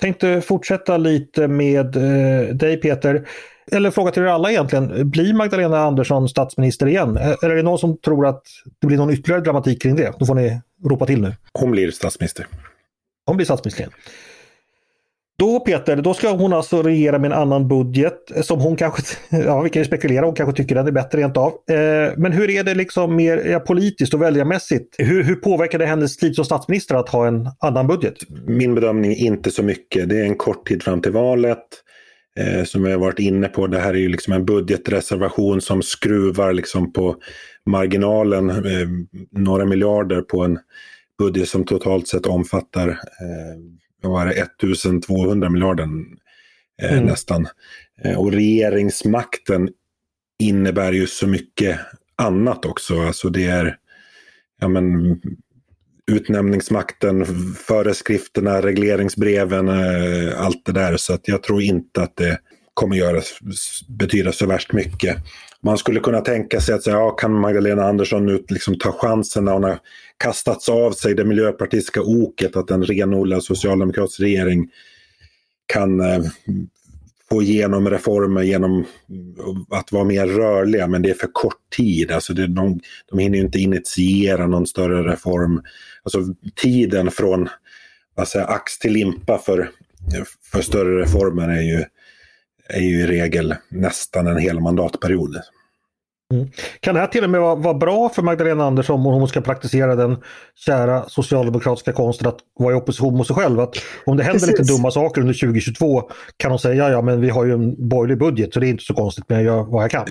tänkte 0.00 0.40
fortsätta 0.40 0.96
lite 0.96 1.48
med 1.48 1.96
uh, 1.96 2.54
dig 2.54 2.76
Peter. 2.76 3.28
Eller 3.72 3.90
fråga 3.90 4.10
till 4.10 4.22
er 4.22 4.26
alla 4.26 4.50
egentligen. 4.50 5.10
Blir 5.10 5.34
Magdalena 5.34 5.78
Andersson 5.78 6.28
statsminister 6.28 6.86
igen? 6.86 7.16
Eller 7.16 7.50
är 7.50 7.56
det 7.56 7.62
någon 7.62 7.78
som 7.78 7.98
tror 7.98 8.26
att 8.26 8.42
det 8.80 8.86
blir 8.86 8.96
någon 8.96 9.10
ytterligare 9.10 9.40
dramatik 9.40 9.82
kring 9.82 9.96
det? 9.96 10.12
Då 10.18 10.26
får 10.26 10.34
ni 10.34 10.60
ropa 10.84 11.06
till 11.06 11.20
nu. 11.20 11.34
Hon 11.52 11.70
blir 11.70 11.90
statsminister. 11.90 12.46
Hon 13.26 13.36
blir 13.36 13.44
statsminister 13.44 13.82
igen. 13.82 13.92
Då 15.38 15.60
Peter, 15.60 15.96
då 15.96 16.14
ska 16.14 16.30
hon 16.30 16.52
alltså 16.52 16.82
regera 16.82 17.18
med 17.18 17.32
en 17.32 17.38
annan 17.38 17.68
budget 17.68 18.18
som 18.42 18.60
hon 18.60 18.76
kanske, 18.76 19.02
ja 19.36 19.60
vi 19.60 19.70
kan 19.70 19.82
ju 19.82 19.86
spekulera, 19.86 20.26
hon 20.26 20.34
kanske 20.34 20.62
tycker 20.62 20.74
den 20.74 20.86
är 20.86 20.92
bättre 20.92 21.18
rent 21.18 21.36
av. 21.36 21.52
Eh, 21.70 22.12
men 22.16 22.32
hur 22.32 22.50
är 22.50 22.64
det 22.64 22.74
liksom 22.74 23.16
mer 23.16 23.36
ja, 23.36 23.60
politiskt 23.60 24.14
och 24.14 24.22
väljarmässigt? 24.22 24.94
Hur, 24.98 25.22
hur 25.22 25.34
påverkar 25.34 25.78
det 25.78 25.86
hennes 25.86 26.16
tid 26.16 26.34
som 26.34 26.44
statsminister 26.44 26.94
att 26.94 27.08
ha 27.08 27.26
en 27.26 27.48
annan 27.58 27.86
budget? 27.86 28.14
Min 28.46 28.74
bedömning 28.74 29.12
är 29.12 29.26
inte 29.26 29.50
så 29.50 29.62
mycket. 29.62 30.08
Det 30.08 30.20
är 30.20 30.24
en 30.24 30.36
kort 30.36 30.68
tid 30.68 30.82
fram 30.82 31.00
till 31.00 31.12
valet. 31.12 31.64
Eh, 32.40 32.64
som 32.64 32.84
jag 32.84 32.92
har 32.92 32.98
varit 32.98 33.18
inne 33.18 33.48
på, 33.48 33.66
det 33.66 33.78
här 33.78 33.94
är 33.94 33.98
ju 33.98 34.08
liksom 34.08 34.32
en 34.32 34.44
budgetreservation 34.44 35.60
som 35.60 35.82
skruvar 35.82 36.52
liksom 36.52 36.92
på 36.92 37.16
marginalen 37.66 38.50
eh, 38.50 38.88
några 39.30 39.64
miljarder 39.64 40.22
på 40.22 40.44
en 40.44 40.58
budget 41.18 41.48
som 41.48 41.64
totalt 41.64 42.08
sett 42.08 42.26
omfattar 42.26 42.88
eh, 42.88 44.08
var 44.08 44.26
det, 44.26 44.32
1200 44.32 45.50
miljarder 45.50 45.88
eh, 46.82 46.92
mm. 46.92 47.04
nästan. 47.04 47.48
Eh, 48.04 48.18
och 48.18 48.32
regeringsmakten 48.32 49.68
innebär 50.38 50.92
ju 50.92 51.06
så 51.06 51.26
mycket 51.26 51.80
annat 52.16 52.64
också. 52.64 53.00
Alltså 53.00 53.28
det 53.28 53.46
är 53.46 53.76
ja 54.60 54.68
men, 54.68 55.20
utnämningsmakten, 56.12 57.24
föreskrifterna, 57.54 58.62
regleringsbreven, 58.62 59.68
eh, 59.68 60.40
allt 60.40 60.64
det 60.64 60.72
där. 60.72 60.96
Så 60.96 61.14
att 61.14 61.28
jag 61.28 61.42
tror 61.42 61.62
inte 61.62 62.02
att 62.02 62.16
det 62.16 62.38
kommer 62.74 62.96
göra, 62.96 63.22
betyda 63.88 64.32
så 64.32 64.46
värst 64.46 64.72
mycket. 64.72 65.16
Man 65.62 65.78
skulle 65.78 66.00
kunna 66.00 66.20
tänka 66.20 66.60
sig 66.60 66.74
att 66.74 66.82
säga, 66.82 66.96
ja, 66.96 67.10
kan 67.10 67.40
Magdalena 67.40 67.84
Andersson 67.84 68.26
nu 68.26 68.44
liksom 68.48 68.78
ta 68.78 68.92
chansen 68.92 69.44
när 69.44 69.52
hon 69.52 69.64
har 69.64 69.78
kastats 70.16 70.68
av 70.68 70.92
sig 70.92 71.14
det 71.14 71.24
miljöpartistiska 71.24 72.02
oket 72.02 72.56
att 72.56 72.70
en 72.70 72.84
renodlad 72.84 73.42
socialdemokratisk 73.42 74.20
regering 74.20 74.68
kan 75.66 76.00
eh, 76.00 76.22
få 77.28 77.42
igenom 77.42 77.90
reformer 77.90 78.42
genom 78.42 78.84
att 79.70 79.92
vara 79.92 80.04
mer 80.04 80.26
rörliga, 80.26 80.86
men 80.86 81.02
det 81.02 81.10
är 81.10 81.14
för 81.14 81.30
kort 81.32 81.70
tid. 81.76 82.10
Alltså 82.10 82.34
det, 82.34 82.46
de, 82.46 82.80
de 83.10 83.18
hinner 83.18 83.38
inte 83.38 83.58
initiera 83.58 84.46
någon 84.46 84.66
större 84.66 85.12
reform. 85.12 85.62
Alltså 86.04 86.34
tiden 86.56 87.10
från 87.10 87.48
vad 88.14 88.28
säger, 88.28 88.46
ax 88.46 88.78
till 88.78 88.92
limpa 88.92 89.38
för, 89.38 89.70
för 90.52 90.62
större 90.62 91.02
reformer 91.02 91.48
är 91.48 91.62
ju, 91.62 91.84
är 92.68 92.80
ju 92.80 93.00
i 93.00 93.06
regel 93.06 93.54
nästan 93.68 94.26
en 94.26 94.38
hel 94.38 94.60
mandatperiod. 94.60 95.40
Mm. 96.32 96.48
Kan 96.80 96.94
det 96.94 97.00
här 97.00 97.06
till 97.06 97.24
och 97.24 97.30
med 97.30 97.40
vara, 97.40 97.54
vara, 97.54 97.74
bra 97.74 98.08
för 98.08 98.22
Magdalena 98.22 98.64
Andersson 98.64 98.94
om 98.94 99.04
hon 99.04 99.28
ska 99.28 99.40
praktisera 99.40 99.96
den 99.96 100.16
kära 100.54 101.08
socialdemokratiska 101.08 101.92
konsten 101.92 102.28
att 102.28 102.38
vara 102.58 102.74
i 102.74 102.76
opposition 102.76 103.16
mot 103.16 103.26
sig 103.26 103.36
själv? 103.36 103.60
Att 103.60 103.76
om 104.06 104.16
det 104.16 104.22
händer 104.22 104.40
Precis. 104.40 104.58
lite 104.58 104.72
dumma 104.72 104.90
saker 104.90 105.20
under 105.20 105.34
2022 105.34 106.10
kan 106.36 106.50
hon 106.50 106.58
säga 106.58 106.90
ja, 106.90 107.02
men 107.02 107.20
vi 107.20 107.28
har 107.28 107.44
ju 107.44 107.52
en 107.52 107.88
borgerlig 107.88 108.18
budget 108.18 108.54
så 108.54 108.60
det 108.60 108.66
är 108.66 108.70
inte 108.70 108.84
så 108.84 108.94
konstigt 108.94 109.24
men 109.28 109.38
jag 109.38 109.44
gör 109.44 109.62
vad 109.62 109.84
jag 109.84 109.90
kan. 109.90 110.06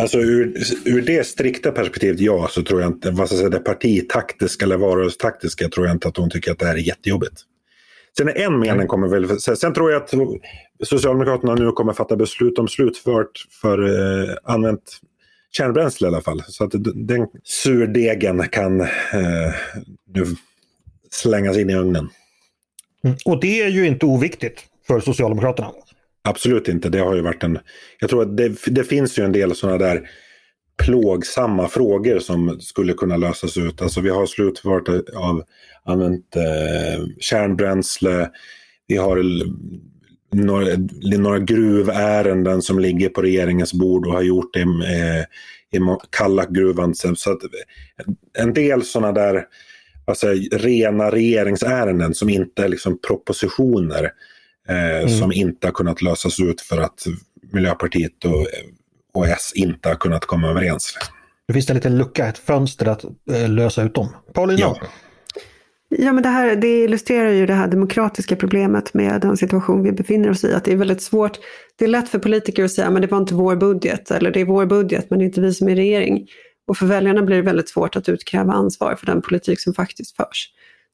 Alltså 0.00 0.18
ur, 0.18 0.56
ur 0.84 1.02
det 1.02 1.26
strikta 1.26 1.70
perspektivet 1.70 2.20
ja, 2.20 2.48
så 2.50 2.62
tror 2.62 2.80
jag 2.80 2.90
inte, 2.90 3.10
vad 3.10 3.26
ska 3.26 3.34
jag 3.34 3.40
säga, 3.40 3.50
det 3.50 3.64
partitaktiska 3.64 4.64
eller 4.64 4.76
varulvstaktiska 4.76 5.68
tror 5.68 5.86
jag 5.86 5.94
inte 5.94 6.08
att 6.08 6.16
hon 6.16 6.30
tycker 6.30 6.52
att 6.52 6.58
det 6.58 6.66
här 6.66 6.74
är 6.74 6.78
jättejobbigt. 6.78 7.42
Sen 8.18 8.28
är 8.28 8.32
en 8.32 8.58
mening 8.58 8.86
kommer 8.86 9.08
väl, 9.08 9.40
sen 9.40 9.74
tror 9.74 9.90
jag 9.90 10.02
att 10.02 10.14
Socialdemokraterna 10.84 11.54
nu 11.54 11.72
kommer 11.72 11.92
fatta 11.92 12.16
beslut 12.16 12.58
om 12.58 12.68
slutfört 12.68 13.46
för 13.60 13.78
eh, 13.84 14.34
använt 14.44 15.00
kärnbränsle 15.50 16.06
i 16.06 16.08
alla 16.08 16.20
fall. 16.20 16.42
Så 16.48 16.64
att 16.64 16.72
den 16.94 17.26
surdegen 17.44 18.48
kan 18.48 18.80
eh, 18.80 18.88
nu 20.14 20.24
slängas 21.10 21.56
in 21.56 21.70
i 21.70 21.74
ugnen. 21.74 22.08
Mm. 23.04 23.16
Och 23.24 23.40
det 23.40 23.62
är 23.62 23.68
ju 23.68 23.86
inte 23.86 24.06
oviktigt 24.06 24.64
för 24.86 25.00
Socialdemokraterna. 25.00 25.70
Absolut 26.22 26.68
inte. 26.68 26.88
Det 26.88 26.98
har 26.98 27.14
ju 27.14 27.22
varit 27.22 27.42
en... 27.42 27.58
Jag 28.00 28.10
tror 28.10 28.22
att 28.22 28.36
det, 28.36 28.56
det 28.66 28.84
finns 28.84 29.18
ju 29.18 29.24
en 29.24 29.32
del 29.32 29.54
sådana 29.54 29.78
där 29.78 30.08
plågsamma 30.82 31.68
frågor 31.68 32.18
som 32.18 32.60
skulle 32.60 32.92
kunna 32.92 33.16
lösas 33.16 33.56
ut. 33.56 33.82
Alltså 33.82 34.00
vi 34.00 34.10
har 34.10 34.26
slutfört 34.26 34.88
av 35.14 35.44
använt 35.84 36.36
eh, 36.36 37.04
kärnbränsle. 37.20 38.30
Vi 38.86 38.96
har 38.96 39.22
några, 40.32 40.66
några 41.18 41.38
gruvärenden 41.38 42.62
som 42.62 42.78
ligger 42.78 43.08
på 43.08 43.22
regeringens 43.22 43.74
bord 43.74 44.06
och 44.06 44.12
har 44.12 44.22
gjort 44.22 44.54
det 44.54 44.60
eh, 44.60 45.22
i 45.70 45.80
Kallakgruvan. 46.10 46.94
Så 46.94 47.08
att 47.10 47.38
en 48.38 48.54
del 48.54 48.82
sådana 48.82 49.12
där 49.12 49.44
alltså, 50.04 50.26
rena 50.52 51.10
regeringsärenden 51.10 52.14
som 52.14 52.28
inte 52.28 52.64
är 52.64 52.68
liksom 52.68 52.98
propositioner 53.06 54.10
eh, 54.68 54.98
mm. 54.98 55.08
som 55.08 55.32
inte 55.32 55.66
har 55.66 55.72
kunnat 55.72 56.02
lösas 56.02 56.40
ut 56.40 56.60
för 56.60 56.78
att 56.78 57.06
Miljöpartiet 57.52 58.24
och, 58.24 58.46
och 59.14 59.26
S 59.28 59.52
inte 59.54 59.88
har 59.88 59.96
kunnat 59.96 60.24
komma 60.24 60.48
överens. 60.48 60.94
Det 61.46 61.52
finns 61.52 61.70
en 61.70 61.76
liten 61.76 61.98
lucka, 61.98 62.26
ett 62.26 62.38
fönster 62.38 62.86
att 62.86 63.04
eh, 63.04 63.48
lösa 63.48 63.82
ut 63.82 63.94
dem. 63.94 64.08
Paulina? 64.34 64.60
Ja. 64.60 64.78
Ja, 65.88 66.12
men 66.12 66.22
det 66.22 66.28
här 66.28 66.56
det 66.56 66.84
illustrerar 66.84 67.30
ju 67.30 67.46
det 67.46 67.54
här 67.54 67.68
demokratiska 67.68 68.36
problemet 68.36 68.94
med 68.94 69.20
den 69.20 69.36
situation 69.36 69.82
vi 69.82 69.92
befinner 69.92 70.30
oss 70.30 70.44
i. 70.44 70.54
Att 70.54 70.64
det 70.64 70.72
är 70.72 70.76
väldigt 70.76 71.02
svårt. 71.02 71.38
Det 71.76 71.84
är 71.84 71.88
lätt 71.88 72.08
för 72.08 72.18
politiker 72.18 72.64
att 72.64 72.70
säga 72.70 72.90
men 72.90 73.02
det 73.02 73.08
var 73.08 73.18
inte 73.18 73.34
vår 73.34 73.56
budget 73.56 74.10
eller 74.10 74.30
det 74.30 74.40
är 74.40 74.44
vår 74.44 74.66
budget 74.66 75.10
men 75.10 75.18
det 75.18 75.24
är 75.24 75.26
inte 75.26 75.40
vi 75.40 75.54
som 75.54 75.68
är 75.68 75.76
regering. 75.76 76.26
Och 76.68 76.76
för 76.76 76.86
väljarna 76.86 77.22
blir 77.22 77.36
det 77.36 77.42
väldigt 77.42 77.68
svårt 77.68 77.96
att 77.96 78.08
utkräva 78.08 78.52
ansvar 78.52 78.94
för 78.94 79.06
den 79.06 79.22
politik 79.22 79.60
som 79.60 79.74
faktiskt 79.74 80.16
förs. 80.16 80.50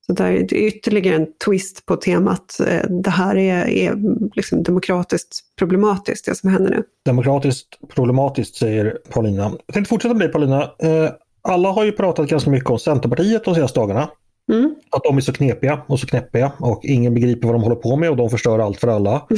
Så 0.07 0.12
det 0.12 0.24
är 0.24 0.54
ytterligare 0.54 1.16
en 1.16 1.26
twist 1.46 1.87
på 1.87 1.96
temat. 1.96 2.61
Eh, 2.66 2.90
det 2.90 3.11
här 3.11 3.37
är, 3.37 3.68
är 3.68 3.96
liksom 4.37 4.62
demokratiskt 4.62 5.40
problematiskt, 5.59 6.26
det 6.26 6.35
som 6.35 6.50
händer 6.50 6.70
nu. 6.70 6.83
Demokratiskt 7.04 7.68
problematiskt, 7.94 8.57
säger 8.57 8.98
Paulina. 9.11 9.52
Jag 9.66 9.74
tänkte 9.74 9.88
fortsätta 9.88 10.14
med 10.14 10.20
dig 10.20 10.33
Paulina. 10.33 10.62
Eh, 10.62 11.11
alla 11.42 11.68
har 11.68 11.85
ju 11.85 11.92
pratat 11.92 12.28
ganska 12.28 12.50
mycket 12.50 12.70
om 12.70 12.78
Centerpartiet 12.78 13.44
de 13.44 13.54
senaste 13.54 13.80
dagarna. 13.80 14.09
Mm. 14.52 14.74
Att 14.90 15.02
de 15.02 15.16
är 15.16 15.20
så 15.20 15.33
knepiga 15.33 15.83
och 15.87 16.00
så 16.00 16.07
knäppiga 16.07 16.52
och 16.59 16.85
ingen 16.85 17.14
begriper 17.14 17.48
vad 17.48 17.54
de 17.54 17.62
håller 17.62 17.76
på 17.76 17.96
med 17.96 18.11
och 18.11 18.16
de 18.16 18.30
förstör 18.30 18.59
allt 18.59 18.80
för 18.80 18.88
alla. 18.88 19.14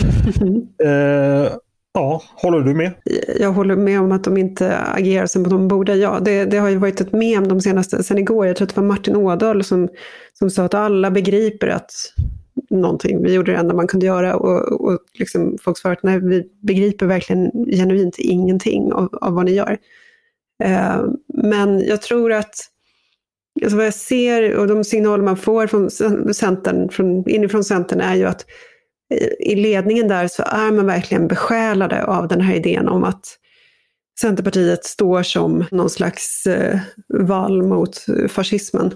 eh, 0.85 1.53
ja, 1.95 2.23
håller 2.35 2.61
du 2.61 2.75
med? 2.75 2.93
Jag 3.41 3.53
håller 3.53 3.77
med 3.77 4.01
om 4.01 4.13
att 4.13 4.25
de 4.25 4.37
inte 4.37 4.77
agerar 4.79 5.27
som 5.27 5.43
de 5.43 5.69
borde. 5.69 5.95
Ja, 5.95 6.19
det, 6.21 6.45
det 6.45 6.59
har 6.59 6.69
ju 6.69 6.77
varit 6.77 7.01
ett 7.01 7.13
mem 7.13 7.49
de 7.49 7.61
senaste, 7.61 8.03
sen 8.03 8.19
igår, 8.19 8.47
jag 8.47 8.57
tror 8.57 8.67
att 8.67 8.75
det 8.75 8.81
var 8.81 8.89
Martin 8.89 9.17
Ådahl 9.17 9.65
som, 9.65 9.89
som 10.33 10.51
sa 10.51 10.65
att 10.65 10.75
alla 10.75 11.11
begriper 11.11 11.69
att 11.69 11.91
någonting, 12.71 13.23
vi 13.23 13.35
gjorde 13.35 13.53
det 13.53 13.59
enda 13.59 13.75
man 13.75 13.87
kunde 13.87 14.07
göra 14.07 14.37
och, 14.37 14.81
och 14.81 14.99
liksom 15.19 15.59
folk 15.61 15.79
svarade 15.79 15.99
att 15.99 16.03
nej, 16.03 16.21
vi 16.21 16.51
begriper 16.63 17.07
verkligen 17.07 17.51
genuint 17.67 18.19
ingenting 18.19 18.93
av, 18.93 19.09
av 19.21 19.33
vad 19.33 19.45
ni 19.45 19.53
gör. 19.53 19.79
Eh, 20.65 21.05
men 21.35 21.81
jag 21.81 22.03
tror 22.03 22.33
att 22.33 22.55
alltså 23.63 23.77
vad 23.77 23.87
jag 23.87 23.95
ser 23.95 24.57
och 24.57 24.67
de 24.67 24.85
signaler 24.85 25.25
man 25.25 25.37
får 25.37 25.67
från 25.67 25.91
centern, 26.35 26.89
från, 26.89 27.29
inifrån 27.29 27.65
Centern 27.65 28.01
är 28.01 28.15
ju 28.15 28.25
att 28.25 28.47
i 29.39 29.55
ledningen 29.55 30.09
där 30.09 30.29
så 30.29 30.43
är 30.43 30.73
man 30.73 30.87
verkligen 30.87 31.29
besjälade 31.29 32.05
av 32.05 32.29
den 32.29 32.41
här 32.41 32.55
idén 32.55 32.89
om 32.89 33.05
att 33.05 33.39
Centerpartiet 34.21 34.85
står 34.85 35.23
som 35.23 35.65
någon 35.71 35.91
slags 35.91 36.47
eh, 36.47 36.79
vall 37.09 37.63
mot 37.63 38.07
fascismen. 38.29 38.93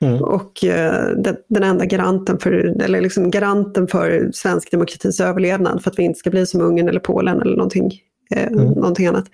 Mm. 0.00 0.22
Och 0.22 0.64
eh, 0.64 1.08
den, 1.16 1.36
den, 1.48 1.62
enda 1.62 1.84
garanten 1.84 2.38
för, 2.38 2.82
eller 2.82 3.00
liksom 3.00 3.30
garanten 3.30 3.88
för 3.88 4.30
svensk 4.32 4.70
demokratis 4.70 5.20
överlevnad 5.20 5.82
för 5.82 5.90
att 5.90 5.98
vi 5.98 6.02
inte 6.02 6.18
ska 6.18 6.30
bli 6.30 6.46
som 6.46 6.60
Ungern 6.60 6.88
eller 6.88 7.00
Polen 7.00 7.42
eller 7.42 7.56
någonting, 7.56 8.00
eh, 8.34 8.46
mm. 8.46 8.64
någonting 8.64 9.06
annat. 9.06 9.24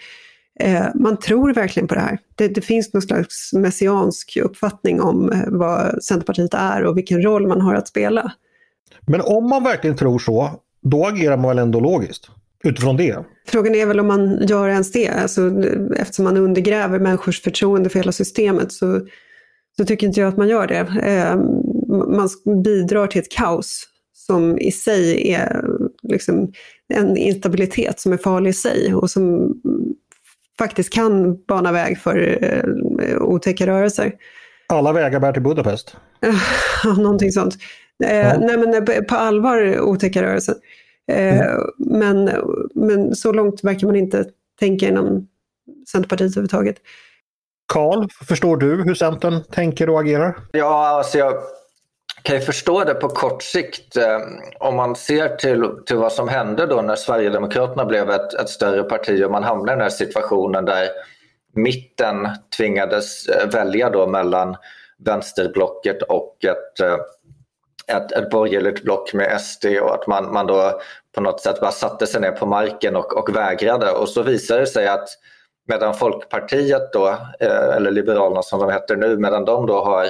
Eh, 0.60 0.86
man 0.94 1.16
tror 1.16 1.54
verkligen 1.54 1.88
på 1.88 1.94
det 1.94 2.00
här. 2.00 2.18
Det, 2.34 2.48
det, 2.48 2.60
finns 2.60 2.92
någon 2.92 3.02
slags 3.02 3.52
messiansk 3.52 4.36
uppfattning 4.42 5.00
om 5.00 5.32
eh, 5.32 5.44
vad 5.46 6.04
Centerpartiet 6.04 6.54
är 6.54 6.84
och 6.84 6.96
vilken 6.96 7.22
roll 7.22 7.46
man 7.46 7.60
har 7.60 7.74
att 7.74 7.88
spela. 7.88 8.32
Men 9.06 9.20
om 9.20 9.48
man 9.48 9.64
verkligen 9.64 9.96
tror 9.96 10.18
så, 10.18 10.50
då 10.82 11.06
agerar 11.06 11.36
man 11.36 11.48
väl 11.48 11.58
ändå 11.58 11.80
logiskt? 11.80 12.30
Utifrån 12.64 12.96
det? 12.96 13.24
Frågan 13.46 13.74
är 13.74 13.86
väl 13.86 14.00
om 14.00 14.06
man 14.06 14.46
gör 14.46 14.68
ens 14.68 14.92
det. 14.92 15.08
Alltså, 15.08 15.50
eftersom 15.96 16.24
man 16.24 16.36
undergräver 16.36 16.98
människors 16.98 17.42
förtroende 17.42 17.88
för 17.88 17.98
hela 17.98 18.12
systemet 18.12 18.72
så, 18.72 19.00
så 19.76 19.84
tycker 19.84 20.06
inte 20.06 20.20
jag 20.20 20.28
att 20.28 20.36
man 20.36 20.48
gör 20.48 20.66
det. 20.66 20.86
Eh, 21.02 21.36
man 22.08 22.28
bidrar 22.64 23.06
till 23.06 23.20
ett 23.20 23.30
kaos 23.30 23.86
som 24.12 24.58
i 24.58 24.72
sig 24.72 25.32
är 25.32 25.64
liksom 26.02 26.52
en 26.88 27.16
instabilitet 27.16 28.00
som 28.00 28.12
är 28.12 28.16
farlig 28.16 28.50
i 28.50 28.52
sig 28.52 28.94
och 28.94 29.10
som 29.10 29.54
faktiskt 30.60 30.92
kan 30.92 31.42
bana 31.48 31.72
väg 31.72 31.98
för 31.98 32.44
eh, 32.44 33.22
otäcka 33.22 33.66
rörelser. 33.66 34.12
Alla 34.66 34.92
vägar 34.92 35.20
bär 35.20 35.32
till 35.32 35.42
Budapest? 35.42 35.96
Någonting 36.84 37.32
sånt. 37.32 37.54
Eh, 38.04 38.16
ja. 38.16 38.38
Nej 38.38 38.58
men 38.58 38.74
eh, 38.74 39.00
på 39.00 39.14
allvar 39.14 39.80
otäcka 39.80 40.22
rörelser. 40.22 40.54
Eh, 41.12 41.40
mm. 41.40 41.60
men, 41.78 42.30
men 42.74 43.14
så 43.14 43.32
långt 43.32 43.64
verkar 43.64 43.86
man 43.86 43.96
inte 43.96 44.24
tänka 44.58 44.88
inom 44.88 45.28
Centerpartiet 45.92 46.30
överhuvudtaget. 46.30 46.76
Karl, 47.72 48.08
förstår 48.28 48.56
du 48.56 48.82
hur 48.82 48.94
Centern 48.94 49.42
tänker 49.50 49.90
och 49.90 50.00
agerar? 50.00 50.36
Ja, 50.52 50.88
alltså 50.88 51.18
jag 51.18 51.34
kan 52.22 52.36
ju 52.36 52.42
förstå 52.42 52.84
det 52.84 52.94
på 52.94 53.08
kort 53.08 53.42
sikt. 53.42 53.96
Eh, 53.96 54.18
om 54.58 54.76
man 54.76 54.96
ser 54.96 55.36
till, 55.36 55.70
till 55.86 55.96
vad 55.96 56.12
som 56.12 56.28
hände 56.28 56.66
då 56.66 56.82
när 56.82 56.96
Sverigedemokraterna 56.96 57.84
blev 57.84 58.10
ett, 58.10 58.34
ett 58.34 58.48
större 58.48 58.82
parti 58.82 59.24
och 59.24 59.30
man 59.30 59.44
hamnade 59.44 59.72
i 59.72 59.74
den 59.74 59.82
här 59.82 59.90
situationen 59.90 60.64
där 60.64 60.88
mitten 61.54 62.28
tvingades 62.56 63.26
eh, 63.26 63.48
välja 63.48 63.90
då 63.90 64.06
mellan 64.06 64.56
vänsterblocket 65.04 66.02
och 66.02 66.44
ett, 66.44 66.80
eh, 66.80 66.96
ett, 67.96 68.12
ett 68.12 68.30
borgerligt 68.30 68.82
block 68.84 69.14
med 69.14 69.40
SD 69.40 69.66
och 69.82 69.94
att 69.94 70.06
man, 70.06 70.32
man 70.32 70.46
då 70.46 70.80
på 71.14 71.20
något 71.20 71.40
sätt 71.40 71.60
bara 71.60 71.70
satte 71.70 72.06
sig 72.06 72.20
ner 72.20 72.32
på 72.32 72.46
marken 72.46 72.96
och, 72.96 73.16
och 73.18 73.36
vägrade. 73.36 73.92
Och 73.92 74.08
så 74.08 74.22
visade 74.22 74.60
det 74.60 74.66
sig 74.66 74.88
att 74.88 75.08
medan 75.68 75.94
Folkpartiet 75.94 76.92
då, 76.92 77.08
eh, 77.40 77.76
eller 77.76 77.90
Liberalerna 77.90 78.42
som 78.42 78.60
de 78.60 78.70
heter 78.70 78.96
nu, 78.96 79.16
medan 79.16 79.44
de 79.44 79.66
då 79.66 79.84
har 79.84 80.06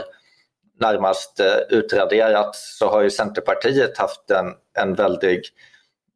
närmast 0.81 1.41
eh, 1.41 1.79
utraderat 1.79 2.57
så 2.57 2.89
har 2.89 3.03
ju 3.03 3.11
Centerpartiet 3.11 3.99
haft 3.99 4.31
en, 4.31 4.47
en 4.79 4.95
väldig 4.95 5.43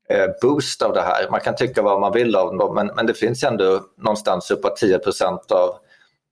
eh, 0.09 0.27
boost 0.43 0.83
av 0.83 0.93
det 0.93 1.03
här. 1.03 1.31
Man 1.31 1.41
kan 1.41 1.57
tycka 1.57 1.83
vad 1.83 2.01
man 2.01 2.13
vill 2.13 2.37
om 2.37 2.59
dem 2.59 2.75
men, 2.75 2.87
men 2.87 3.07
det 3.07 3.15
finns 3.15 3.45
ändå 3.45 3.81
någonstans 3.99 4.51
uppåt 4.51 4.83
10% 4.83 5.53
av 5.53 5.77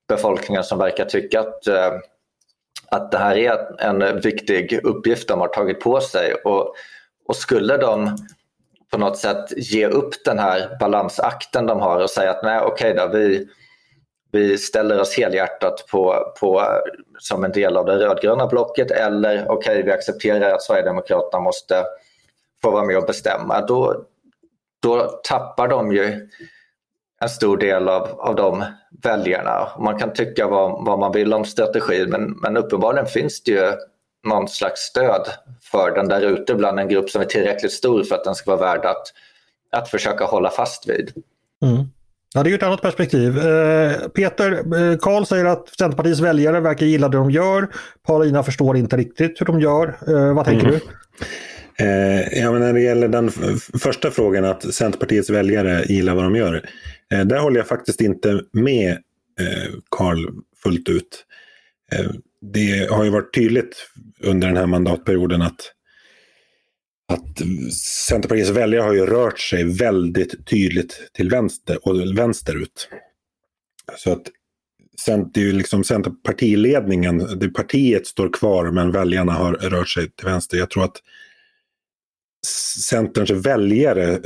befolkningen 0.09 0.65
som 0.65 0.79
verkar 0.79 1.05
tycka 1.05 1.41
att, 1.41 1.67
eh, 1.67 1.93
att 2.91 3.11
det 3.11 3.19
här 3.19 3.37
är 3.37 3.81
en 3.81 4.21
viktig 4.21 4.81
uppgift 4.85 5.29
de 5.29 5.41
har 5.41 5.49
tagit 5.49 5.81
på 5.81 6.01
sig. 6.01 6.35
Och, 6.35 6.75
och 7.29 7.37
skulle 7.37 7.77
de 7.77 8.17
på 8.91 8.99
något 8.99 9.19
sätt 9.19 9.45
ge 9.57 9.87
upp 9.87 10.25
den 10.25 10.39
här 10.39 10.77
balansakten 10.81 11.67
de 11.67 11.81
har 11.81 12.01
och 12.01 12.11
säga 12.11 12.31
att 12.31 12.43
nej 12.43 12.61
okej 12.61 12.95
då, 12.95 13.07
vi, 13.07 13.49
vi 14.33 14.59
ställer 14.59 15.01
oss 15.01 15.17
helhjärtat 15.17 15.87
på, 15.91 16.33
på, 16.41 16.67
som 17.19 17.45
en 17.45 17.53
del 17.53 17.77
av 17.77 17.87
det 17.87 17.99
rödgröna 17.99 18.47
blocket 18.47 18.91
eller 18.91 19.45
okej, 19.49 19.73
okay, 19.73 19.83
vi 19.83 19.93
accepterar 19.93 20.55
att 20.55 20.63
Sverigedemokraterna 20.63 21.41
måste 21.41 21.85
få 22.63 22.71
vara 22.71 22.85
med 22.85 22.97
och 22.97 23.07
bestämma. 23.07 23.61
Då, 23.61 24.05
då 24.83 25.21
tappar 25.25 25.69
de 25.69 25.93
ju 25.93 26.29
en 27.21 27.29
stor 27.29 27.57
del 27.57 27.89
av, 27.89 28.21
av 28.21 28.35
de 28.35 28.65
väljarna. 29.03 29.69
Man 29.79 29.99
kan 29.99 30.13
tycka 30.13 30.47
vad, 30.47 30.85
vad 30.85 30.99
man 30.99 31.13
vill 31.13 31.35
om 31.35 31.45
strategin 31.45 32.11
men, 32.11 32.31
men 32.31 32.57
uppenbarligen 32.57 33.07
finns 33.07 33.43
det 33.43 33.51
ju 33.51 33.73
någon 34.29 34.49
slags 34.49 34.81
stöd 34.81 35.29
för 35.63 35.91
den 35.91 36.09
där 36.09 36.21
ute 36.21 36.55
bland 36.55 36.81
en 36.81 36.89
grupp 36.89 37.11
som 37.11 37.21
är 37.21 37.27
tillräckligt 37.27 37.73
stor 37.73 38.05
för 38.05 38.15
att 38.15 38.25
den 38.25 38.35
ska 38.35 38.57
vara 38.57 38.75
värd 38.75 38.85
att, 38.85 39.13
att 39.71 39.89
försöka 39.89 40.25
hålla 40.25 40.51
fast 40.51 40.89
vid. 40.89 41.13
Mm. 41.63 41.85
Ja, 42.35 42.43
det 42.43 42.49
är 42.49 42.51
ju 42.51 42.57
ett 42.57 42.63
annat 42.63 42.83
perspektiv. 42.83 43.39
Eh, 43.39 44.09
Peter, 44.09 44.53
eh, 44.53 44.99
Karl 44.99 45.25
säger 45.25 45.45
att 45.45 45.69
Centerpartiets 45.69 46.21
väljare 46.21 46.61
verkar 46.61 46.87
gilla 46.87 47.09
det 47.09 47.17
de 47.17 47.31
gör. 47.31 47.69
Paulina 48.07 48.43
förstår 48.43 48.77
inte 48.77 48.97
riktigt 48.97 49.41
hur 49.41 49.47
de 49.47 49.61
gör. 49.61 49.97
Eh, 50.09 50.35
vad 50.35 50.45
tänker 50.45 50.67
mm. 50.67 50.81
du? 50.81 50.87
ja, 52.33 52.53
men 52.53 52.61
när 52.61 52.73
det 52.73 52.81
gäller 52.81 53.09
den 53.09 53.31
första 53.83 54.11
frågan 54.11 54.45
att 54.45 54.75
Centerpartiets 54.75 55.31
väljare 55.31 55.85
gillar 55.89 56.15
vad 56.15 56.25
de 56.25 56.37
gör. 56.37 56.65
där 57.25 57.39
håller 57.39 57.57
jag 57.57 57.67
faktiskt 57.67 58.01
inte 58.01 58.41
med 58.53 58.99
Karl 59.91 60.27
fullt 60.63 60.89
ut. 60.89 61.25
det 62.53 62.91
har 62.91 63.05
ju 63.05 63.11
varit 63.11 63.35
tydligt 63.35 63.87
under 64.21 64.49
den 64.49 64.57
här 64.57 64.67
mandatperioden 64.67 65.43
att 65.43 65.73
att 67.09 67.39
Centerpartiets 68.09 68.51
väljare 68.51 68.83
har 68.83 68.93
ju 68.93 69.07
rört 69.07 69.41
sig 69.41 69.65
väldigt 69.65 70.47
tydligt 70.47 71.11
till 71.13 71.31
vänster 71.31 71.89
och 71.89 72.19
vänsterut. 72.19 72.89
Så 73.97 74.13
att 74.13 74.23
det 75.07 75.41
är 75.41 75.45
ju 75.45 75.53
liksom 75.53 75.85
Centerpartiledningen, 75.85 77.39
det 77.39 77.49
partiet 77.49 78.07
står 78.07 78.33
kvar 78.33 78.71
men 78.71 78.93
väljarna 78.93 79.33
har 79.33 79.53
rört 79.53 79.89
sig 79.89 80.11
till 80.11 80.27
vänster. 80.27 80.59
Jag 80.59 80.71
tror 80.71 80.85
att 80.85 80.97
Centerns 82.89 83.31
väljare, 83.31 84.21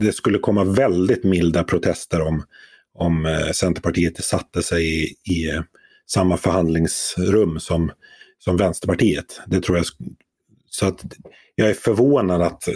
det 0.00 0.12
skulle 0.12 0.38
komma 0.38 0.64
väldigt 0.64 1.24
milda 1.24 1.64
protester 1.64 2.20
om, 2.20 2.44
om 2.94 3.26
eh, 3.26 3.50
Centerpartiet 3.50 4.24
satte 4.24 4.62
sig 4.62 5.04
i, 5.04 5.14
i 5.24 5.50
eh, 5.50 5.62
samma 6.06 6.36
förhandlingsrum 6.36 7.60
som, 7.60 7.90
som 8.38 8.56
Vänsterpartiet. 8.56 9.40
Det 9.46 9.60
tror 9.60 9.76
jag. 9.76 9.86
Så 10.78 10.86
att 10.86 11.04
jag 11.54 11.70
är 11.70 11.74
förvånad 11.74 12.42
att 12.42 12.68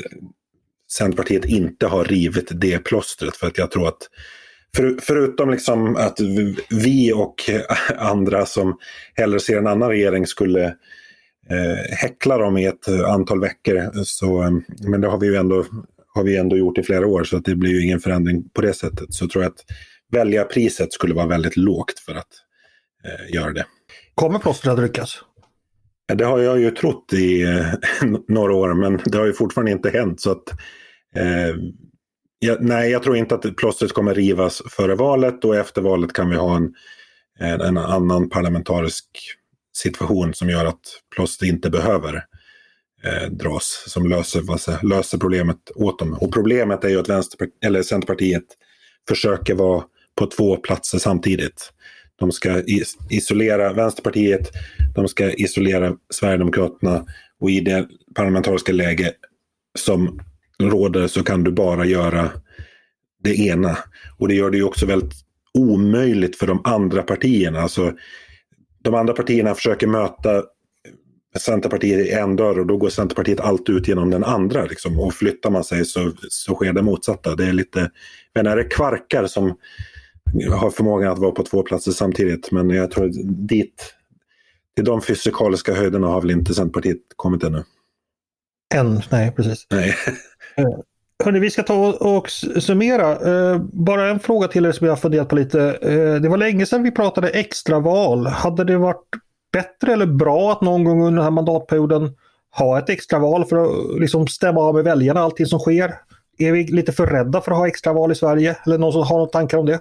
Centerpartiet 0.92 1.44
inte 1.44 1.86
har 1.86 2.04
rivit 2.04 2.48
det 2.60 2.78
plåstret. 2.78 3.36
För 3.36 3.46
att 3.46 3.58
jag 3.58 3.70
tror 3.70 3.88
att 3.88 4.08
för, 4.76 4.98
förutom 5.02 5.50
liksom 5.50 5.96
att 5.96 6.20
vi 6.70 7.12
och 7.12 7.34
andra 7.96 8.46
som 8.46 8.78
hellre 9.14 9.40
ser 9.40 9.58
en 9.58 9.66
annan 9.66 9.88
regering 9.88 10.26
skulle 10.26 10.64
eh, 11.50 11.96
häckla 11.96 12.38
dem 12.38 12.56
i 12.56 12.66
ett 12.66 12.88
antal 12.88 13.40
veckor. 13.40 14.04
Så, 14.04 14.42
eh, 14.42 14.50
men 14.86 15.00
det 15.00 15.08
har 15.08 15.18
vi 15.18 15.26
ju 15.26 15.36
ändå, 15.36 15.64
har 16.14 16.24
vi 16.24 16.36
ändå 16.36 16.56
gjort 16.56 16.78
i 16.78 16.82
flera 16.82 17.06
år 17.06 17.24
så 17.24 17.36
att 17.36 17.44
det 17.44 17.54
blir 17.54 17.70
ju 17.70 17.82
ingen 17.84 18.00
förändring 18.00 18.48
på 18.48 18.60
det 18.60 18.72
sättet. 18.72 19.14
Så 19.14 19.28
tror 19.28 19.44
jag 19.44 19.50
att 19.50 19.64
väljarpriset 20.12 20.92
skulle 20.92 21.14
vara 21.14 21.26
väldigt 21.26 21.56
lågt 21.56 21.98
för 21.98 22.14
att 22.14 22.32
eh, 23.04 23.34
göra 23.34 23.52
det. 23.52 23.66
Kommer 24.14 24.38
plåstret 24.38 24.72
att 24.72 24.80
ryckas? 24.80 25.22
Det 26.14 26.25
har 26.25 26.38
jag 26.38 26.61
ju 26.61 26.70
trott 26.70 27.12
i 27.12 27.42
eh, 27.42 27.66
några 28.29 28.55
år 28.55 28.75
men 28.75 29.01
det 29.05 29.18
har 29.18 29.27
ju 29.27 29.33
fortfarande 29.33 29.72
inte 29.72 29.90
hänt. 29.90 30.20
Så 30.20 30.31
att, 30.31 30.51
eh, 31.16 31.57
jag, 32.38 32.62
nej, 32.62 32.90
jag 32.90 33.03
tror 33.03 33.16
inte 33.16 33.35
att 33.35 33.57
plåstret 33.57 33.92
kommer 33.92 34.14
rivas 34.14 34.62
före 34.70 34.94
valet 34.94 35.44
och 35.44 35.57
efter 35.57 35.83
valet 35.83 36.12
kan 36.12 36.31
vi 36.31 36.37
ha 36.37 36.57
en, 36.57 36.75
eh, 37.40 37.66
en, 37.68 37.79
annan 37.79 38.29
parlamentarisk 38.29 39.07
situation 39.77 40.35
som 40.35 40.48
gör 40.51 40.64
att 40.64 40.81
plåster 41.14 41.46
inte 41.46 41.70
behöver 41.70 42.14
eh, 43.05 43.31
dras, 43.31 43.85
som 43.87 44.09
löser, 44.09 44.87
löser 44.87 45.18
problemet 45.18 45.70
åt 45.75 45.98
dem. 45.98 46.12
Och 46.12 46.33
problemet 46.33 46.85
är 46.85 46.88
ju 46.88 46.98
att 46.98 47.09
eller 47.64 47.83
Centerpartiet 47.83 48.44
försöker 49.09 49.55
vara 49.55 49.85
på 50.18 50.27
två 50.27 50.57
platser 50.57 50.98
samtidigt. 50.98 51.72
De 52.22 52.32
ska 52.32 52.62
isolera 53.11 53.72
Vänsterpartiet, 53.72 54.50
de 54.94 55.08
ska 55.08 55.32
isolera 55.32 55.96
Sverigedemokraterna 56.11 57.06
och 57.40 57.50
i 57.50 57.61
det 57.61 57.88
parlamentariska 58.14 58.72
läge 58.72 59.12
som 59.78 60.20
råder 60.61 61.06
så 61.06 61.24
kan 61.24 61.44
du 61.44 61.50
bara 61.50 61.85
göra 61.85 62.30
det 63.22 63.35
ena. 63.35 63.78
Och 64.18 64.28
det 64.28 64.35
gör 64.35 64.50
det 64.50 64.56
ju 64.56 64.64
också 64.64 64.87
väldigt 64.87 65.14
omöjligt 65.54 66.37
för 66.37 66.46
de 66.46 66.61
andra 66.64 67.02
partierna. 67.02 67.61
Alltså, 67.61 67.92
de 68.82 68.94
andra 68.94 69.12
partierna 69.12 69.54
försöker 69.54 69.87
möta 69.87 70.42
Centerpartiet 71.38 72.06
i 72.06 72.11
en 72.11 72.37
dörr 72.37 72.58
och 72.58 72.66
då 72.66 72.76
går 72.76 72.88
Centerpartiet 72.88 73.40
alltid 73.40 73.76
ut 73.76 73.88
genom 73.88 74.11
den 74.11 74.24
andra. 74.24 74.64
Liksom. 74.64 75.00
Och 75.00 75.14
flyttar 75.14 75.50
man 75.50 75.64
sig 75.64 75.85
så, 75.85 76.12
så 76.28 76.54
sker 76.54 76.72
det 76.72 76.82
motsatta. 76.82 77.35
Det 77.35 77.46
är 77.46 77.52
lite, 77.52 77.90
men 78.35 78.46
är 78.46 78.56
det 78.56 78.64
kvarkar 78.64 79.26
som 79.26 79.56
har 80.51 80.71
förmågan 80.71 81.12
att 81.12 81.18
vara 81.18 81.31
på 81.31 81.42
två 81.42 81.62
platser 81.62 81.92
samtidigt. 81.92 82.53
Men 82.53 82.71
jag 82.71 82.90
tror 82.90 83.11
dit, 83.49 83.95
till 84.77 84.85
de 84.85 85.03
fysikaliska 85.03 85.75
höjderna 85.75 86.07
har 86.07 86.21
väl 86.21 86.31
inte 86.31 86.55
Centerpartiet 86.55 86.99
kommit 87.16 87.45
ännu. 87.45 87.64
Än, 88.75 89.01
nej 89.11 89.33
precis. 89.33 89.66
Nej. 89.71 89.95
Eh, 90.57 90.64
hörni, 91.25 91.38
vi 91.38 91.51
ska 91.51 91.62
ta 91.62 91.92
och 91.92 92.31
summera. 92.61 93.11
Eh, 93.11 93.61
bara 93.73 94.11
en 94.11 94.21
fråga 94.21 94.49
till 94.49 94.66
er 94.66 94.73
som 94.73 94.87
jag 94.87 94.92
har 94.92 94.99
funderat 94.99 95.29
på 95.29 95.37
lite. 95.37 95.79
Eh, 95.83 96.14
det 96.14 96.29
var 96.29 96.37
länge 96.37 96.66
sedan 96.66 96.83
vi 96.83 96.90
pratade 96.90 97.29
extraval. 97.29 98.27
Hade 98.27 98.64
det 98.64 98.77
varit 98.77 99.07
bättre 99.53 99.92
eller 99.92 100.07
bra 100.07 100.53
att 100.53 100.61
någon 100.61 100.85
gång 100.85 101.01
under 101.01 101.16
den 101.16 101.25
här 101.25 101.31
mandatperioden 101.31 102.16
ha 102.57 102.79
ett 102.79 102.88
extraval 102.88 103.45
för 103.45 103.57
att 103.57 104.01
liksom 104.01 104.27
stämma 104.27 104.61
av 104.61 104.75
med 104.75 104.85
väljarna 104.85 105.21
allting 105.21 105.47
som 105.47 105.59
sker? 105.59 105.95
Är 106.38 106.53
vi 106.53 106.64
lite 106.64 106.92
för 106.92 107.07
rädda 107.07 107.40
för 107.40 107.53
att 107.53 107.59
ha 107.59 107.68
extraval 107.68 108.12
i 108.12 108.14
Sverige? 108.14 108.57
Eller 108.66 108.79
någon 108.79 108.92
som 108.92 109.03
har 109.03 109.16
några 109.16 109.31
tankar 109.31 109.59
om 109.59 109.66
det? 109.66 109.81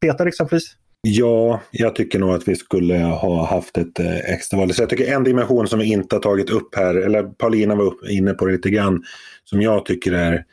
Peter 0.00 0.24
liksom, 0.24 0.44
exempelvis? 0.44 0.76
Ja, 1.02 1.60
jag 1.70 1.94
tycker 1.94 2.18
nog 2.18 2.30
att 2.30 2.48
vi 2.48 2.56
skulle 2.56 2.98
ha 2.98 3.46
haft 3.46 3.78
ett 3.78 3.98
eh, 3.98 4.16
extraval. 4.16 4.74
Så 4.74 4.82
jag 4.82 4.90
tycker 4.90 5.14
en 5.14 5.24
dimension 5.24 5.68
som 5.68 5.78
vi 5.78 5.86
inte 5.86 6.16
har 6.16 6.20
tagit 6.20 6.50
upp 6.50 6.74
här, 6.74 6.94
eller 6.94 7.22
Paulina 7.22 7.74
var 7.74 8.10
inne 8.10 8.34
på 8.34 8.46
det 8.46 8.52
lite 8.52 8.70
grann, 8.70 9.04
som 9.44 9.62
jag 9.62 9.86
tycker 9.86 10.12
är 10.12 10.44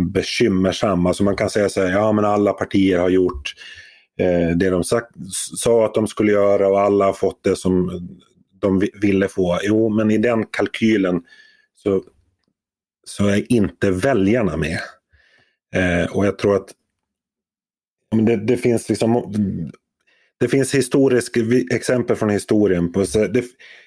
bekymmersam. 0.00 1.06
Alltså 1.06 1.24
man 1.24 1.36
kan 1.36 1.50
säga 1.50 1.68
så 1.68 1.82
här, 1.82 1.90
ja 1.90 2.12
men 2.12 2.24
alla 2.24 2.52
partier 2.52 2.98
har 2.98 3.08
gjort 3.08 3.54
eh, 4.18 4.56
det 4.56 4.70
de 4.70 4.84
sagt, 4.84 5.10
sa 5.56 5.84
att 5.84 5.94
de 5.94 6.06
skulle 6.06 6.32
göra 6.32 6.68
och 6.68 6.80
alla 6.80 7.04
har 7.04 7.12
fått 7.12 7.44
det 7.44 7.56
som 7.56 7.90
de 8.60 8.82
ville 9.00 9.28
få. 9.28 9.58
Jo, 9.62 9.88
men 9.88 10.10
i 10.10 10.18
den 10.18 10.46
kalkylen 10.46 11.22
så, 11.74 12.02
så 13.04 13.26
är 13.26 13.52
inte 13.52 13.90
väljarna 13.90 14.56
med. 14.56 14.78
Eh, 15.74 16.16
och 16.16 16.26
jag 16.26 16.38
tror 16.38 16.56
att 16.56 16.68
det, 18.16 18.36
det, 18.36 18.56
finns 18.56 18.88
liksom 18.88 19.32
det 20.40 20.48
finns 20.48 20.74
historiska 20.74 21.40
exempel 21.70 22.16
från 22.16 22.30
historien. 22.30 22.92
på 22.92 23.04
det, 23.32 23.44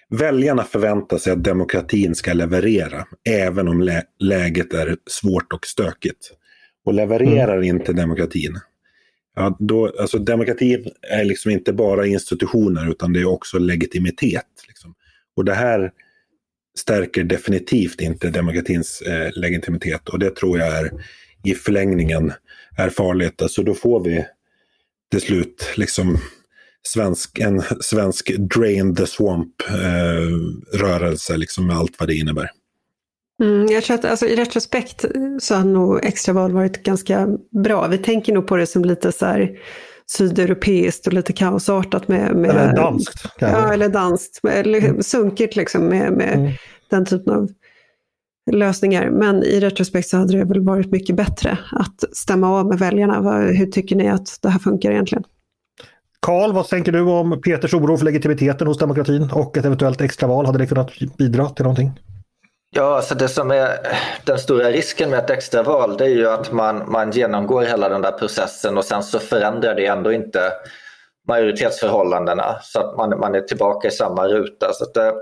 Väljarna 0.10 0.64
förväntar 0.64 1.18
sig 1.18 1.34
att 1.34 1.44
demokratin 1.44 2.16
ska 2.16 2.34
leverera, 2.34 3.06
även 3.30 3.68
om 3.68 3.82
lä 3.82 4.04
läget 4.20 4.74
är 4.74 4.98
svårt 5.10 5.54
och 5.54 5.66
stökigt. 5.66 6.32
Och 6.86 6.94
levererar 6.94 7.58
mm. 7.58 7.64
inte 7.64 7.94
demokratin, 7.94 8.60
ja, 9.36 9.58
då, 9.60 9.94
alltså 10.00 10.18
demokratin 10.18 10.88
är 11.02 11.26
liksom 11.26 11.52
inte 11.52 11.74
bara 11.74 12.08
institutioner, 12.08 12.90
utan 12.92 13.14
det 13.14 13.20
är 13.20 13.26
också 13.26 13.60
legitimitet. 13.60 14.46
Liksom. 14.68 14.94
Och 15.36 15.46
det 15.46 15.54
här 15.54 15.92
stärker 16.80 17.24
definitivt 17.24 18.02
inte 18.02 18.30
demokratins 18.30 19.02
eh, 19.02 19.32
legitimitet. 19.36 20.10
Och 20.10 20.20
det 20.20 20.36
tror 20.36 20.60
jag 20.60 20.68
är 20.68 20.92
i 21.44 21.54
förlängningen 21.54 22.34
är 22.78 22.90
farligt. 22.90 23.42
Alltså 23.42 23.64
då 23.64 23.74
får 23.74 24.04
vi 24.04 24.26
till 25.12 25.22
slut 25.22 25.74
liksom 25.76 26.18
svensk, 26.88 27.40
en 27.40 27.62
svensk 27.82 28.38
drain 28.38 28.96
the 28.96 29.08
swamp-rörelse, 29.08 31.34
eh, 31.34 31.40
liksom 31.40 31.68
med 31.68 31.76
allt 31.76 32.00
vad 32.00 32.10
det 32.10 32.16
innebär. 32.16 32.52
Mm, 33.44 33.68
jag 33.68 33.84
tror 33.84 33.96
att 33.96 34.06
alltså, 34.06 34.26
i 34.26 34.36
retrospekt 34.36 35.06
så 35.40 35.56
har 35.56 35.64
nog 35.64 36.06
extraval 36.06 36.52
varit 36.52 36.84
ganska 36.84 37.28
bra. 37.64 37.88
Vi 37.88 37.98
tänker 37.98 38.34
nog 38.34 38.48
på 38.48 38.56
det 38.56 38.68
som 38.68 38.86
lite 38.86 39.12
så 39.12 39.26
här 39.26 39.60
sydeuropeiskt 40.12 41.08
och 41.08 41.14
lite 41.14 41.34
kaosartat 41.34 42.08
med... 42.08 42.36
med 42.36 42.50
eller 42.50 42.76
danskt. 42.76 43.26
Ja, 43.40 43.74
eller 43.74 43.90
danskt. 43.90 44.46
Eller 44.46 44.80
mm. 44.80 45.04
sunkigt 45.04 45.56
liksom 45.56 45.86
med, 45.86 46.14
med 46.14 46.34
mm. 46.34 46.52
den 46.90 47.06
typen 47.06 47.34
av 47.34 47.50
lösningar. 48.52 49.10
Men 49.10 49.44
i 49.44 49.60
retrospekt 49.60 50.10
så 50.10 50.18
hade 50.18 50.38
det 50.38 50.46
väl 50.46 50.60
varit 50.60 50.92
mycket 50.92 51.16
bättre 51.16 51.58
att 51.72 52.18
stämma 52.18 52.60
av 52.60 52.66
med 52.66 52.80
väljarna. 52.80 53.40
Hur 53.40 53.66
tycker 53.66 53.96
ni 53.96 54.10
att 54.10 54.40
det 54.42 54.50
här 54.50 54.60
funkar 54.60 54.92
egentligen? 54.92 55.24
Karl, 56.20 56.54
vad 56.54 56.68
tänker 56.68 56.92
du 56.92 57.02
om 57.02 57.42
Peters 57.42 57.74
oro 57.74 57.98
för 57.98 58.06
legitimiteten 58.06 58.68
hos 58.68 58.78
demokratin 58.78 59.30
och 59.34 59.58
ett 59.58 59.66
eventuellt 59.66 60.02
extraval? 60.02 60.46
Hade 60.46 60.58
det 60.58 60.68
kunnat 60.68 60.92
bidra 61.18 61.50
till 61.50 61.64
någonting? 61.64 61.92
Ja, 62.76 62.96
alltså 62.96 63.16
det 63.16 63.28
som 63.28 63.52
är 63.52 63.70
den 64.26 64.38
stora 64.38 64.72
risken 64.72 65.10
med 65.10 65.20
ett 65.20 65.30
extraval 65.30 65.98
det 65.98 66.06
är 66.06 66.10
ju 66.10 66.30
att 66.30 66.52
man, 66.52 66.92
man 66.92 67.12
genomgår 67.12 67.62
hela 67.62 67.90
den 67.90 68.02
där 68.02 68.12
processen 68.12 68.78
och 68.78 68.86
sen 68.86 69.04
så 69.04 69.20
förändrar 69.20 69.76
det 69.76 69.86
ändå 69.86 70.12
inte 70.12 70.40
majoritetsförhållandena 71.28 72.56
så 72.62 72.80
att 72.80 72.98
man, 72.98 73.20
man 73.20 73.36
är 73.36 73.42
tillbaka 73.42 73.88
i 73.88 73.92
samma 73.92 74.28
ruta. 74.28 74.74
Så 74.74 74.86
det, 74.94 75.14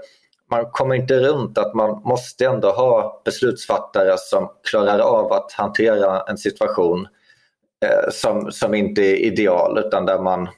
man 0.56 0.72
kommer 0.72 0.96
inte 0.96 1.20
runt 1.20 1.58
att 1.58 1.74
man 1.74 2.02
måste 2.04 2.46
ändå 2.46 2.72
ha 2.72 3.22
beslutsfattare 3.26 4.16
som 4.18 4.50
klarar 4.70 5.00
av 5.00 5.34
att 5.34 5.52
hantera 5.52 6.22
en 6.22 6.38
situation 6.38 7.08
eh, 7.86 8.12
som, 8.12 8.52
som 8.52 8.74
inte 8.74 9.02
är 9.02 9.16
ideal 9.16 9.80
utan 9.86 10.06
där 10.06 10.20
man 10.20 10.50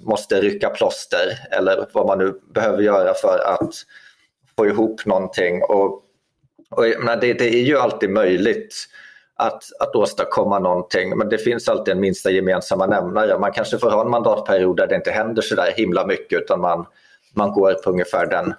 måste 0.00 0.40
rycka 0.40 0.70
plåster 0.70 1.38
eller 1.50 1.86
vad 1.92 2.06
man 2.06 2.18
nu 2.18 2.40
behöver 2.54 2.82
göra 2.82 3.14
för 3.14 3.38
att 3.38 3.74
få 4.56 4.66
ihop 4.66 5.06
någonting. 5.06 5.62
Och, 5.62 6.02
och 6.70 6.84
det, 7.20 7.32
det 7.32 7.48
är 7.48 7.62
ju 7.62 7.78
alltid 7.78 8.10
möjligt 8.10 8.74
att, 9.36 9.62
att 9.80 9.96
åstadkomma 9.96 10.58
någonting 10.58 11.18
men 11.18 11.28
det 11.28 11.38
finns 11.38 11.68
alltid 11.68 11.94
en 11.94 12.00
minsta 12.00 12.30
gemensamma 12.30 12.86
nämnare. 12.86 13.38
Man 13.38 13.52
kanske 13.52 13.78
får 13.78 13.90
ha 13.90 14.04
en 14.04 14.10
mandatperiod 14.10 14.76
där 14.76 14.86
det 14.86 14.94
inte 14.94 15.10
händer 15.10 15.42
så 15.42 15.54
där 15.54 15.72
himla 15.76 16.06
mycket 16.06 16.40
utan 16.42 16.60
man, 16.60 16.86
man 17.34 17.52
går 17.52 17.74
på 17.74 17.90
ungefär 17.90 18.26
den, 18.26 18.54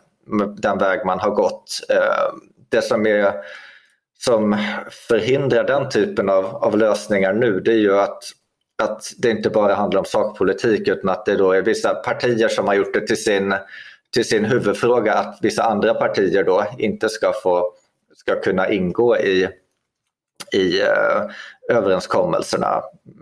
den 0.57 0.77
väg 0.77 1.05
man 1.05 1.19
har 1.19 1.29
gått. 1.29 1.79
Eh, 1.89 2.33
det 2.69 2.81
som 2.81 3.07
är 3.07 3.33
som 4.19 4.57
förhindrar 5.09 5.63
den 5.63 5.89
typen 5.89 6.29
av, 6.29 6.45
av 6.45 6.77
lösningar 6.77 7.33
nu 7.33 7.59
det 7.59 7.71
är 7.71 7.77
ju 7.77 7.99
att 7.99 8.23
att 8.79 9.13
det 9.17 9.29
inte 9.29 9.49
bara 9.49 9.75
handlar 9.75 9.99
om 9.99 10.05
sakpolitik 10.05 10.87
utan 10.87 11.09
att 11.09 11.25
det 11.25 11.35
då 11.35 11.51
är 11.51 11.61
vissa 11.61 11.95
partier 11.95 12.47
som 12.47 12.67
har 12.67 12.73
gjort 12.73 12.93
det 12.93 13.07
till 13.07 13.23
sin, 13.23 13.55
till 14.13 14.25
sin 14.25 14.45
huvudfråga 14.45 15.13
att 15.13 15.39
vissa 15.41 15.63
andra 15.63 15.93
partier 15.93 16.43
då 16.43 16.65
inte 16.77 17.09
ska, 17.09 17.33
få, 17.43 17.73
ska 18.15 18.41
kunna 18.41 18.69
ingå 18.69 19.17
i, 19.17 19.49
i 20.53 20.81
uh, 20.81 21.31
överenskommelserna. 21.69 22.81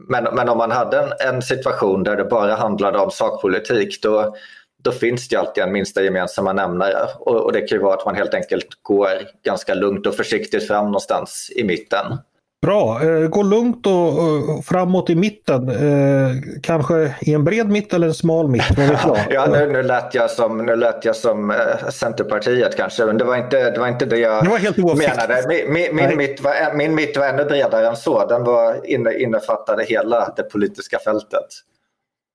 Men, 0.10 0.24
men 0.24 0.50
om 0.50 0.58
man 0.58 0.72
hade 0.72 1.00
en, 1.00 1.34
en 1.34 1.42
situation 1.42 2.04
där 2.04 2.16
det 2.16 2.26
bara 2.26 2.56
handlade 2.56 3.00
om 3.00 3.12
sakpolitik 3.12 4.02
då, 4.02 4.36
då 4.84 4.92
finns 4.92 5.28
det 5.28 5.36
alltid 5.36 5.64
en 5.64 5.72
minsta 5.72 6.04
gemensamma 6.04 6.54
nämnare. 6.54 7.08
Och, 7.20 7.46
och, 7.46 7.54
det 7.54 7.62
kan 7.62 7.78
ju 7.78 7.84
vara 7.84 7.94
att 7.94 8.06
man 8.06 8.16
helt 8.16 8.34
enkelt 8.34 8.68
går 8.82 9.10
ganska 9.46 9.74
lugnt 9.74 10.08
och 10.08 10.16
försiktigt 10.16 10.68
fram 10.68 10.86
någonstans 10.86 11.52
i 11.56 11.64
mitten. 11.64 12.18
Bra, 12.62 13.04
eh, 13.04 13.28
gå 13.28 13.44
lugnt 13.44 13.88
och, 13.88 14.66
framåt 14.66 15.10
i 15.10 15.16
mitten. 15.16 15.70
Eh, 15.70 16.32
kanske 16.64 17.16
i 17.22 17.34
en 17.34 17.44
bred 17.44 17.70
mitt 17.70 17.94
eller 17.94 18.08
en 18.08 18.14
smal 18.14 18.48
mitt, 18.48 18.64
ja, 19.30 19.46
nu, 19.52 19.68
nu, 19.68 19.84
lät 19.84 20.14
jag 20.14 20.32
som, 20.32 20.66
nu 20.66 20.76
lät 20.76 21.06
jag 21.06 21.16
som 21.16 21.52
eh, 21.52 21.90
Centerpartiet 21.90 22.78
kanske, 22.78 23.06
men 23.06 23.18
det 23.18 23.24
var 23.24 23.36
inte 23.36 23.70
det, 23.72 23.80
var 23.80 23.88
inte 23.88 24.06
det 24.06 24.18
jag 24.18 24.44
det 24.44 24.50
var 24.50 24.58
helt 24.58 24.78
menade. 24.78 25.48
Min, 25.48 25.74
min, 25.74 25.96
min, 25.96 26.18
mitt 26.18 26.42
var, 26.42 26.76
min 26.76 26.96
mitt 26.96 27.18
var 27.18 27.26
ännu 27.26 27.46
bredare 27.46 27.88
än 27.88 27.96
så. 27.96 28.26
Den 28.26 28.44
var 28.44 28.90
inne, 28.90 29.14
innefattade 29.14 29.84
hela 29.84 30.34
det 30.36 30.44
politiska 30.44 31.00
fältet. 31.00 31.48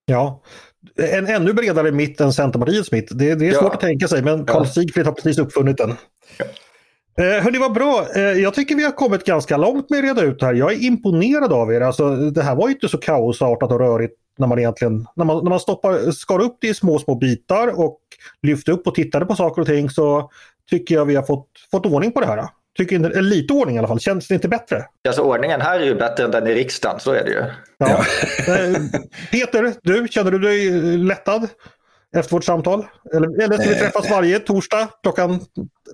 Ja, 0.06 0.40
en 0.96 1.26
ännu 1.26 1.52
bredare 1.52 1.92
mitt 1.92 2.20
än 2.20 2.32
Centerpartiets 2.32 2.92
mitt. 2.92 3.08
Det, 3.10 3.34
det 3.34 3.48
är 3.48 3.52
svårt 3.52 3.62
ja. 3.62 3.72
att 3.72 3.80
tänka 3.80 4.08
sig, 4.08 4.22
men 4.22 4.46
Karl 4.46 4.66
Sigfrid 4.66 5.06
har 5.06 5.12
precis 5.12 5.38
uppfunnit 5.38 5.76
den. 5.76 5.94
Ja. 6.38 6.44
Eh, 7.24 7.42
hörni, 7.42 7.58
vad 7.58 7.72
bra. 7.72 8.06
Eh, 8.14 8.22
jag 8.22 8.54
tycker 8.54 8.76
vi 8.76 8.84
har 8.84 8.90
kommit 8.90 9.24
ganska 9.24 9.56
långt 9.56 9.90
med 9.90 9.98
att 9.98 10.04
reda 10.04 10.22
ut 10.22 10.40
det 10.40 10.46
här. 10.46 10.54
Jag 10.54 10.72
är 10.72 10.82
imponerad 10.82 11.52
av 11.52 11.72
er. 11.72 11.80
Alltså, 11.80 12.16
det 12.16 12.42
här 12.42 12.54
var 12.54 12.68
ju 12.68 12.74
inte 12.74 12.88
så 12.88 12.98
kaosartat 12.98 13.72
och 13.72 13.78
rörigt 13.78 14.14
när 14.38 14.46
man 14.46 14.58
egentligen 14.58 15.06
när 15.16 15.24
man, 15.24 15.44
när 15.44 15.50
man 15.50 15.60
stoppar, 15.60 16.10
skar 16.10 16.42
upp 16.42 16.56
det 16.60 16.68
i 16.68 16.74
små, 16.74 16.98
små 16.98 17.14
bitar 17.14 17.80
och 17.80 17.98
lyfte 18.42 18.72
upp 18.72 18.86
och 18.86 18.94
tittade 18.94 19.26
på 19.26 19.34
saker 19.34 19.62
och 19.62 19.68
ting 19.68 19.90
så 19.90 20.30
tycker 20.70 20.94
jag 20.94 21.04
vi 21.04 21.14
har 21.14 21.22
fått, 21.22 21.48
fått 21.70 21.86
ordning 21.86 22.12
på 22.12 22.20
det 22.20 22.26
här. 22.26 22.48
Tycker 22.76 22.96
inte, 22.96 23.20
lite 23.20 23.52
ordning 23.52 23.76
i 23.76 23.78
alla 23.78 23.88
fall. 23.88 24.00
Känns 24.00 24.28
det 24.28 24.34
inte 24.34 24.48
bättre? 24.48 24.84
Alltså 25.08 25.22
ordningen 25.22 25.60
här 25.60 25.80
är 25.80 25.84
ju 25.84 25.94
bättre 25.94 26.24
än 26.24 26.30
den 26.30 26.46
i 26.46 26.54
riksdagen, 26.54 27.00
så 27.00 27.12
är 27.12 27.24
det 27.24 27.30
ju. 27.30 27.44
Ja. 27.78 28.04
Eh, 28.48 28.80
Peter, 29.30 29.74
du, 29.82 30.08
känner 30.08 30.30
du 30.30 30.38
dig 30.38 30.70
lättad? 30.98 31.48
efter 32.16 32.36
vårt 32.36 32.44
samtal? 32.44 32.86
Eller, 33.14 33.42
eller 33.42 33.56
ska 33.56 33.68
vi 33.68 33.74
träffas 33.74 34.10
varje 34.10 34.38
torsdag 34.38 34.88
klockan 35.02 35.40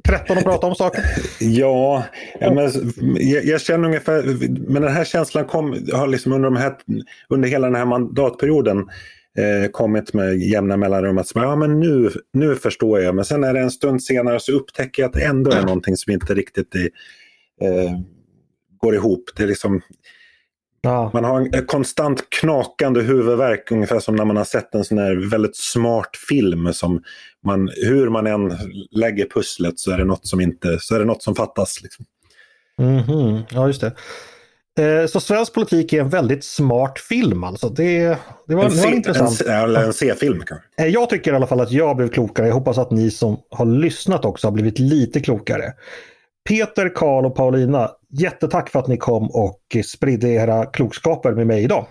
13 0.09 0.39
och 0.39 0.45
prata 0.45 0.67
om 0.67 0.75
saker? 0.75 1.05
Ja, 1.41 2.05
ja 2.41 2.55
men, 2.55 2.73
jag, 3.17 3.45
jag, 3.45 3.61
känner 3.61 3.89
ungefär, 3.89 4.23
men 4.71 4.83
den 4.83 4.93
här 4.93 5.05
känslan 5.05 5.45
kom, 5.45 5.87
har 5.93 6.07
liksom 6.07 6.33
under, 6.33 6.51
de 6.51 6.57
här, 6.57 6.77
under 7.29 7.49
hela 7.49 7.67
den 7.67 7.77
här 7.77 7.85
mandatperioden 7.85 8.89
eh, 9.39 9.71
kommit 9.71 10.15
med 10.15 10.39
jämna 10.39 10.77
mellanrum 10.77 11.19
att 11.19 11.33
ja, 11.35 11.57
men 11.57 11.81
nu, 11.81 12.11
nu 12.33 12.57
förstår 12.57 13.01
jag. 13.01 13.15
Men 13.15 13.25
sen 13.25 13.45
är 13.45 13.55
det 13.55 13.61
en 13.61 13.71
stund 13.71 14.03
senare 14.03 14.41
så 14.41 14.53
upptäcker 14.53 15.03
jag 15.03 15.09
att 15.09 15.15
det 15.15 15.25
ändå 15.25 15.51
är 15.51 15.63
någonting 15.63 15.97
som 15.97 16.13
inte 16.13 16.35
riktigt 16.35 16.75
är, 16.75 16.91
eh, 17.67 18.01
går 18.81 18.95
ihop. 18.95 19.31
Det 19.37 19.43
är 19.43 19.47
liksom, 19.47 19.81
Ja. 20.81 21.11
Man 21.15 21.25
har 21.25 21.41
en 21.41 21.67
konstant 21.67 22.31
knakande 22.31 23.01
huvudvärk 23.01 23.71
ungefär 23.71 24.01
som 24.01 24.17
när 24.17 24.25
man 24.25 24.37
har 24.37 24.45
sett 24.45 24.75
en 24.75 24.85
sån 24.85 24.99
här 24.99 25.31
väldigt 25.31 25.57
smart 25.57 26.11
film. 26.29 26.73
som 26.73 27.03
man, 27.45 27.71
Hur 27.77 28.09
man 28.09 28.27
än 28.27 28.53
lägger 28.91 29.27
pusslet 29.27 29.79
så 29.79 29.91
är 29.91 29.99
det 29.99 30.05
något 30.05 30.27
som, 30.27 30.41
inte, 30.41 30.79
så 30.81 30.95
är 30.95 30.99
det 30.99 31.05
något 31.05 31.23
som 31.23 31.35
fattas. 31.35 31.83
Liksom. 31.83 32.05
Mm 32.79 32.99
-hmm. 32.99 33.43
Ja, 33.51 33.67
just 33.67 33.81
det. 33.81 33.93
Eh, 34.79 35.07
så 35.07 35.21
svensk 35.21 35.55
politik 35.55 35.93
är 35.93 36.01
en 36.01 36.09
väldigt 36.09 36.45
smart 36.45 36.99
film 36.99 37.45
alltså. 37.45 37.69
Det, 37.69 37.99
det 38.47 38.55
var, 38.55 38.65
en, 38.65 38.71
det 38.71 38.83
var 38.83 38.91
intressant. 38.91 39.41
En, 39.41 39.77
en 39.77 39.93
C-film 39.93 40.43
kanske? 40.47 40.67
Eh, 40.79 40.87
jag 40.87 41.11
tycker 41.11 41.33
i 41.33 41.37
alla 41.37 41.47
fall 41.47 41.61
att 41.61 41.71
jag 41.71 41.97
blev 41.97 42.09
klokare. 42.09 42.47
Jag 42.47 42.55
hoppas 42.55 42.79
att 42.79 42.91
ni 42.91 43.11
som 43.11 43.37
har 43.51 43.67
lyssnat 43.67 44.25
också 44.25 44.47
har 44.47 44.53
blivit 44.53 44.79
lite 44.79 45.21
klokare. 45.21 45.73
Peter, 46.49 46.95
Karl 46.95 47.27
och 47.27 47.37
Paulina, 47.37 47.91
jättetack 48.11 48.71
för 48.71 48.79
att 48.79 48.87
ni 48.87 48.97
kom 48.97 49.31
och 49.31 49.77
spridde 49.85 50.29
era 50.29 50.67
klokskaper 50.67 51.33
med 51.33 51.47
mig 51.47 51.63
idag. 51.63 51.87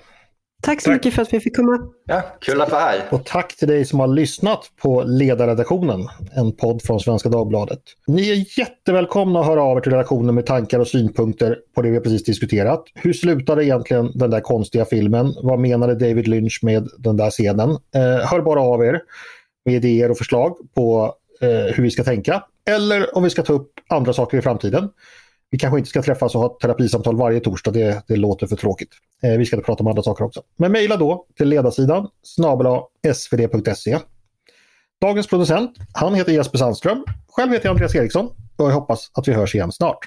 Tack 0.61 0.81
så 0.81 0.85
tack. 0.89 0.95
mycket 0.95 1.13
för 1.13 1.21
att 1.21 1.33
vi 1.33 1.39
fick 1.39 1.55
komma. 1.55 1.79
Ja, 2.05 2.21
kul 2.41 2.61
att 2.61 2.71
vara 2.71 2.81
här. 2.81 3.03
Och 3.09 3.25
tack 3.25 3.55
till 3.55 3.67
dig 3.67 3.85
som 3.85 3.99
har 3.99 4.07
lyssnat 4.07 4.71
på 4.81 5.03
Ledarredaktionen, 5.03 6.07
en 6.35 6.55
podd 6.55 6.81
från 6.81 6.99
Svenska 6.99 7.29
Dagbladet. 7.29 7.79
Ni 8.07 8.29
är 8.31 8.59
jättevälkomna 8.59 9.39
att 9.39 9.45
höra 9.45 9.63
av 9.63 9.77
er 9.77 9.81
till 9.81 9.91
redaktionen 9.91 10.35
med 10.35 10.45
tankar 10.45 10.79
och 10.79 10.87
synpunkter 10.87 11.57
på 11.75 11.81
det 11.81 11.89
vi 11.89 11.99
precis 11.99 12.23
diskuterat. 12.23 12.83
Hur 12.95 13.13
slutade 13.13 13.65
egentligen 13.65 14.11
den 14.15 14.29
där 14.29 14.39
konstiga 14.39 14.85
filmen? 14.85 15.33
Vad 15.43 15.59
menade 15.59 15.95
David 15.95 16.27
Lynch 16.27 16.59
med 16.63 16.87
den 16.97 17.17
där 17.17 17.29
scenen? 17.29 17.69
Eh, 17.69 18.27
hör 18.29 18.41
bara 18.41 18.61
av 18.61 18.85
er 18.85 19.01
med 19.65 19.75
idéer 19.75 20.11
och 20.11 20.17
förslag 20.17 20.57
på 20.75 21.13
eh, 21.41 21.75
hur 21.75 21.83
vi 21.83 21.91
ska 21.91 22.03
tänka. 22.03 22.43
Eller 22.69 23.17
om 23.17 23.23
vi 23.23 23.29
ska 23.29 23.43
ta 23.43 23.53
upp 23.53 23.71
andra 23.89 24.13
saker 24.13 24.37
i 24.37 24.41
framtiden. 24.41 24.89
Vi 25.49 25.57
kanske 25.57 25.77
inte 25.77 25.89
ska 25.89 26.01
träffas 26.01 26.35
och 26.35 26.41
ha 26.41 26.57
terapisamtal 26.61 27.17
varje 27.17 27.39
torsdag, 27.39 27.71
det, 27.71 28.03
det 28.07 28.15
låter 28.15 28.47
för 28.47 28.55
tråkigt. 28.55 28.89
Eh, 29.23 29.31
vi 29.31 29.45
ska 29.45 29.61
prata 29.61 29.83
om 29.83 29.87
andra 29.87 30.03
saker 30.03 30.25
också. 30.25 30.41
Men 30.57 30.71
mejla 30.71 30.97
då 30.97 31.25
till 31.37 31.47
ledarsidan 31.47 32.07
snabela 32.23 32.81
svd.se. 33.13 33.99
Dagens 35.01 35.27
producent, 35.27 35.71
han 35.93 36.15
heter 36.15 36.31
Jesper 36.31 36.57
Sandström. 36.57 37.03
Själv 37.27 37.51
heter 37.51 37.65
jag 37.65 37.71
Andreas 37.71 37.95
Eriksson 37.95 38.25
och 38.55 38.65
jag 38.65 38.71
hoppas 38.71 39.11
att 39.13 39.27
vi 39.27 39.33
hörs 39.33 39.55
igen 39.55 39.71
snart. 39.71 39.99